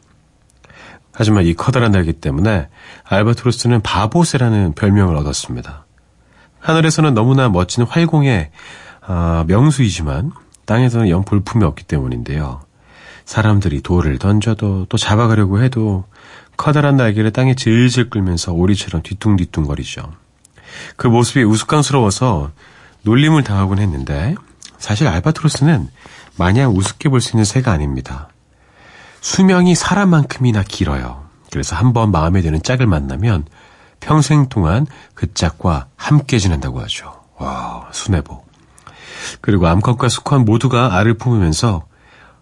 하지만 1.12 1.44
이 1.44 1.54
커다란 1.54 1.92
날개 1.92 2.12
때문에 2.12 2.68
알바트로스는 3.04 3.82
바보새라는 3.82 4.74
별명을 4.74 5.16
얻었습니다. 5.16 5.86
하늘에서는 6.60 7.12
너무나 7.14 7.48
멋진 7.48 7.84
활공의 7.84 8.50
아, 9.04 9.44
명수이지만 9.48 10.30
땅에서는 10.64 11.08
영 11.08 11.24
볼품이 11.24 11.64
없기 11.64 11.84
때문인데요. 11.84 12.60
사람들이 13.24 13.82
돌을 13.82 14.18
던져도 14.18 14.86
또 14.88 14.96
잡아가려고 14.96 15.62
해도 15.62 16.04
커다란 16.56 16.96
날개를 16.96 17.32
땅에 17.32 17.54
질질 17.54 18.10
끌면서 18.10 18.52
오리처럼 18.52 19.02
뒤뚱뒤뚱거리죠. 19.02 20.12
그 20.96 21.06
모습이 21.06 21.42
우스꽝스러워서 21.44 22.50
놀림을 23.02 23.42
당하곤 23.42 23.78
했는데 23.78 24.34
사실 24.78 25.08
알바트로스는 25.08 25.88
마냥 26.36 26.70
우습게 26.76 27.08
볼 27.08 27.20
수 27.20 27.30
있는 27.32 27.44
새가 27.44 27.72
아닙니다. 27.72 28.28
수명이 29.20 29.74
사람만큼이나 29.74 30.62
길어요. 30.62 31.24
그래서 31.50 31.76
한 31.76 31.92
번 31.92 32.10
마음에 32.10 32.40
드는 32.42 32.62
짝을 32.62 32.86
만나면 32.86 33.44
평생 34.00 34.48
동안 34.48 34.86
그 35.14 35.32
짝과 35.32 35.86
함께 35.96 36.38
지낸다고 36.38 36.80
하죠. 36.82 37.20
와, 37.38 37.88
순애보. 37.92 38.44
그리고 39.40 39.66
암컷과 39.68 40.08
수컷 40.08 40.40
모두가 40.40 40.96
알을 40.96 41.14
품으면서 41.14 41.84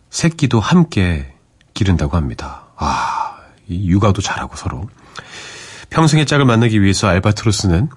새끼도 0.08 0.60
함께 0.60 1.34
기른다고 1.74 2.16
합니다. 2.16 2.62
아, 2.76 3.19
이 3.19 3.19
육아도 3.70 4.22
잘하고 4.22 4.56
서로. 4.56 4.88
평생의 5.90 6.26
짝을 6.26 6.44
만나기 6.44 6.82
위해서 6.82 7.08
알바트로스는 7.08 7.88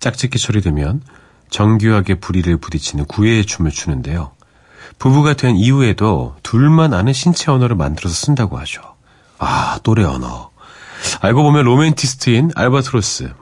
짝짓기 0.00 0.38
철이 0.38 0.63
되면 0.63 1.02
정교하게 1.50 2.16
부리를 2.16 2.56
부딪히는 2.56 3.06
구애의 3.06 3.46
춤을 3.46 3.70
추는데요. 3.70 4.32
부부가 4.98 5.34
된 5.34 5.56
이후에도 5.56 6.36
둘만 6.42 6.94
아는 6.94 7.12
신체 7.12 7.50
언어를 7.50 7.76
만들어서 7.76 8.14
쓴다고 8.14 8.58
하죠. 8.58 8.80
아, 9.38 9.78
또래 9.82 10.04
언어. 10.04 10.50
알고 11.20 11.42
보면 11.42 11.64
로맨티스트인 11.64 12.52
알바트로스. 12.54 13.32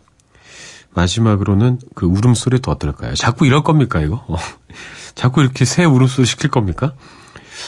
마지막으로는 0.94 1.80
그 1.94 2.06
울음소리 2.06 2.60
또 2.60 2.70
어떨까요? 2.70 3.14
자꾸 3.14 3.46
이럴 3.46 3.62
겁니까, 3.62 4.00
이거? 4.00 4.24
자꾸 5.14 5.42
이렇게 5.42 5.64
새 5.64 5.84
울음소리 5.84 6.26
시킬 6.26 6.50
겁니까? 6.50 6.92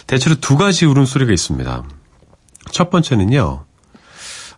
대체로 0.07 0.37
두 0.37 0.57
가지 0.57 0.85
울음소리가 0.87 1.33
있습니다. 1.33 1.85
첫 2.71 2.91
번째는요, 2.91 3.65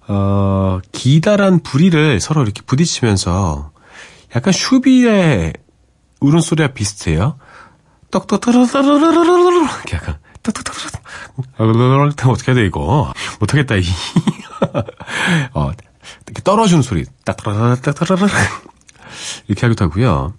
어, 0.08 0.80
기다란 0.92 1.60
부리를 1.60 2.20
서로 2.20 2.42
이렇게 2.42 2.62
부딪히면서 2.62 3.72
약간 4.34 4.52
슈비의 4.52 5.52
울음소리와 6.20 6.68
비슷해요. 6.68 7.38
떡떡 8.10 8.40
떠르르르르르르르 8.40 9.64
이렇게 9.64 9.96
약간 9.96 10.18
떡떡떡떡떡 10.42 11.02
어떻게 12.30 12.52
해야 12.52 12.56
돼 12.56 12.66
이거 12.66 13.12
못하겠다 13.40 13.76
이 13.76 13.82
어, 15.54 15.70
이렇게 16.26 16.42
떨어지는 16.42 16.82
소리 16.82 17.04
딱따라라따라라 17.24 18.28
이렇게 19.48 19.66
하기도 19.66 19.84
하고요. 19.86 20.34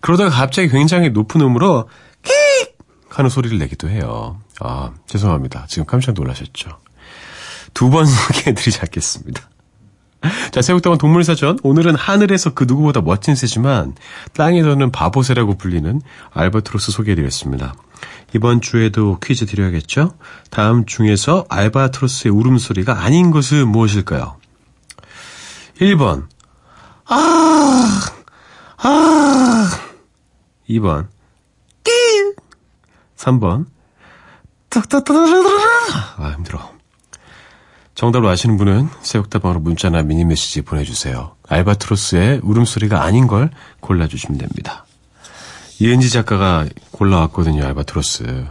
그러다가 0.00 0.30
갑자기 0.30 0.68
굉장히 0.68 1.10
높은 1.10 1.40
음으로 1.40 1.88
킥 2.22 2.34
하는 3.08 3.28
소리를 3.28 3.58
내기도 3.58 3.88
해요. 3.88 4.40
아 4.60 4.92
죄송합니다. 5.06 5.66
지금 5.68 5.84
깜짝 5.84 6.14
놀라셨죠. 6.14 6.70
두 7.74 7.90
번 7.90 8.06
소개해드리지 8.06 8.80
않겠습니다. 8.80 9.48
자, 10.50 10.60
새우떡은 10.60 10.98
동물사전. 10.98 11.60
오늘은 11.62 11.94
하늘에서 11.94 12.52
그 12.52 12.64
누구보다 12.64 13.00
멋진 13.00 13.34
새지만 13.34 13.94
땅에서는 14.34 14.92
바보새라고 14.92 15.56
불리는 15.56 16.02
알바트로스 16.32 16.92
소개해드렸습니다. 16.92 17.74
이번 18.34 18.60
주에도 18.60 19.18
퀴즈 19.20 19.46
드려야겠죠? 19.46 20.14
다음 20.50 20.84
중에서 20.84 21.46
알바트로스의 21.48 22.32
울음소리가 22.32 23.02
아닌 23.02 23.30
것은 23.30 23.66
무엇일까요? 23.68 24.36
1번. 25.80 26.26
아, 27.06 28.00
아. 28.76 29.70
2번. 30.68 31.08
끼. 31.82 31.90
3번. 33.16 33.66
딱딱딱딱딱. 34.68 36.18
아, 36.18 36.32
힘들어. 36.36 36.70
정답을 37.94 38.28
아시는 38.28 38.56
분은 38.56 38.88
새옥다방으로 39.02 39.60
문자나 39.60 40.02
미니 40.02 40.24
메시지 40.24 40.62
보내주세요. 40.62 41.36
알바트로스의 41.48 42.40
울음소리가 42.42 43.02
아닌 43.02 43.26
걸 43.26 43.50
골라주시면 43.80 44.38
됩니다. 44.38 44.86
이은지 45.78 46.10
작가가 46.10 46.66
골라왔거든요, 46.92 47.64
알바트로스. 47.64 48.46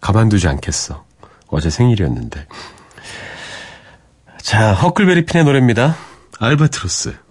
가만두지 0.00 0.48
않겠어. 0.48 1.04
어제 1.48 1.70
생일이었는데. 1.70 2.46
자, 4.40 4.74
허클베리 4.74 5.26
핀의 5.26 5.44
노래입니다. 5.44 5.96
알바트로스. 6.38 7.25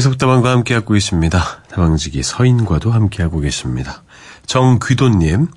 속다방과 0.00 0.50
함께하고 0.50 0.96
있습니다. 0.96 1.38
다방지기 1.70 2.22
서인과도 2.22 2.90
함께하고 2.90 3.40
계십니다. 3.40 4.02
정귀도님, 4.46 5.48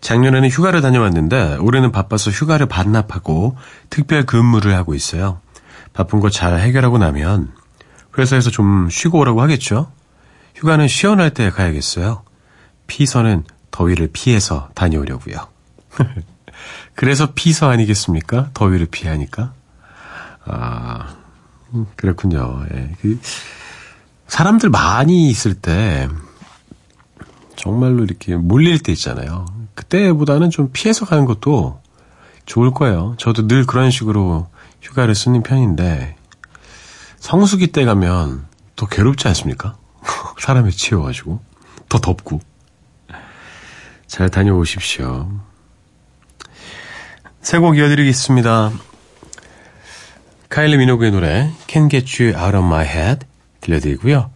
작년에는 0.00 0.48
휴가를 0.48 0.80
다녀왔는데 0.80 1.56
올해는 1.56 1.92
바빠서 1.92 2.30
휴가를 2.30 2.66
반납하고 2.66 3.56
특별 3.90 4.24
근무를 4.24 4.74
하고 4.74 4.94
있어요. 4.94 5.40
바쁜 5.92 6.20
거 6.20 6.30
잘 6.30 6.58
해결하고 6.58 6.96
나면 6.96 7.52
회사에서 8.18 8.50
좀 8.50 8.88
쉬고 8.88 9.18
오라고 9.18 9.42
하겠죠? 9.42 9.92
휴가는 10.54 10.88
시원할 10.88 11.34
때 11.34 11.50
가야겠어요. 11.50 12.22
피서는 12.86 13.44
더위를 13.70 14.08
피해서 14.10 14.70
다녀오려고요. 14.74 15.36
그래서 16.94 17.32
피서 17.34 17.68
아니겠습니까? 17.68 18.50
더위를 18.54 18.86
피하니까. 18.86 19.52
아, 20.46 21.14
음, 21.74 21.86
그렇군요. 21.96 22.64
예. 22.72 22.92
그, 23.02 23.18
사람들 24.28 24.70
많이 24.70 25.28
있을 25.30 25.54
때, 25.54 26.08
정말로 27.56 28.04
이렇게 28.04 28.36
몰릴 28.36 28.78
때 28.80 28.92
있잖아요. 28.92 29.46
그때보다는 29.74 30.50
좀 30.50 30.70
피해서 30.72 31.06
가는 31.06 31.24
것도 31.24 31.80
좋을 32.44 32.70
거예요. 32.70 33.14
저도 33.18 33.46
늘 33.48 33.66
그런 33.66 33.90
식으로 33.90 34.48
휴가를 34.82 35.14
쓰는 35.14 35.42
편인데, 35.42 36.16
성수기 37.18 37.68
때 37.68 37.84
가면 37.84 38.46
더 38.76 38.86
괴롭지 38.86 39.26
않습니까? 39.28 39.76
사람에 40.38 40.70
치여가지고. 40.70 41.40
더 41.88 41.98
덥고. 41.98 42.40
잘 44.06 44.28
다녀오십시오. 44.28 45.30
새곡 47.40 47.78
이어드리겠습니다. 47.78 48.72
카일리 50.48 50.76
미노그의 50.78 51.10
노래 51.10 51.50
Can 51.68 51.88
Get 51.88 52.22
You 52.22 52.36
Out 52.36 52.56
of 52.56 52.66
My 52.66 52.84
Head 52.84 53.26
들려드리고요. 53.66 54.30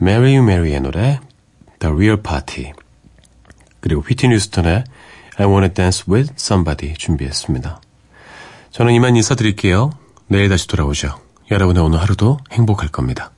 Mary 0.00 0.36
You 0.36 0.44
Mary의 0.44 0.80
노래 0.80 1.20
The 1.78 1.94
Real 1.94 2.22
Party 2.22 2.72
그리고 3.80 4.02
휘트니 4.02 4.34
휴스턴의 4.34 4.84
I 5.38 5.46
Wanna 5.46 5.72
Dance 5.72 6.04
With 6.08 6.34
Somebody 6.38 6.94
준비했습니다. 6.94 7.80
저는 8.70 8.92
이만 8.92 9.16
인사드릴게요. 9.16 9.90
내일 10.28 10.48
다시 10.48 10.66
돌아오죠. 10.66 11.18
여러분의 11.50 11.82
오늘 11.82 12.00
하루도 12.00 12.38
행복할 12.52 12.88
겁니다. 12.88 13.30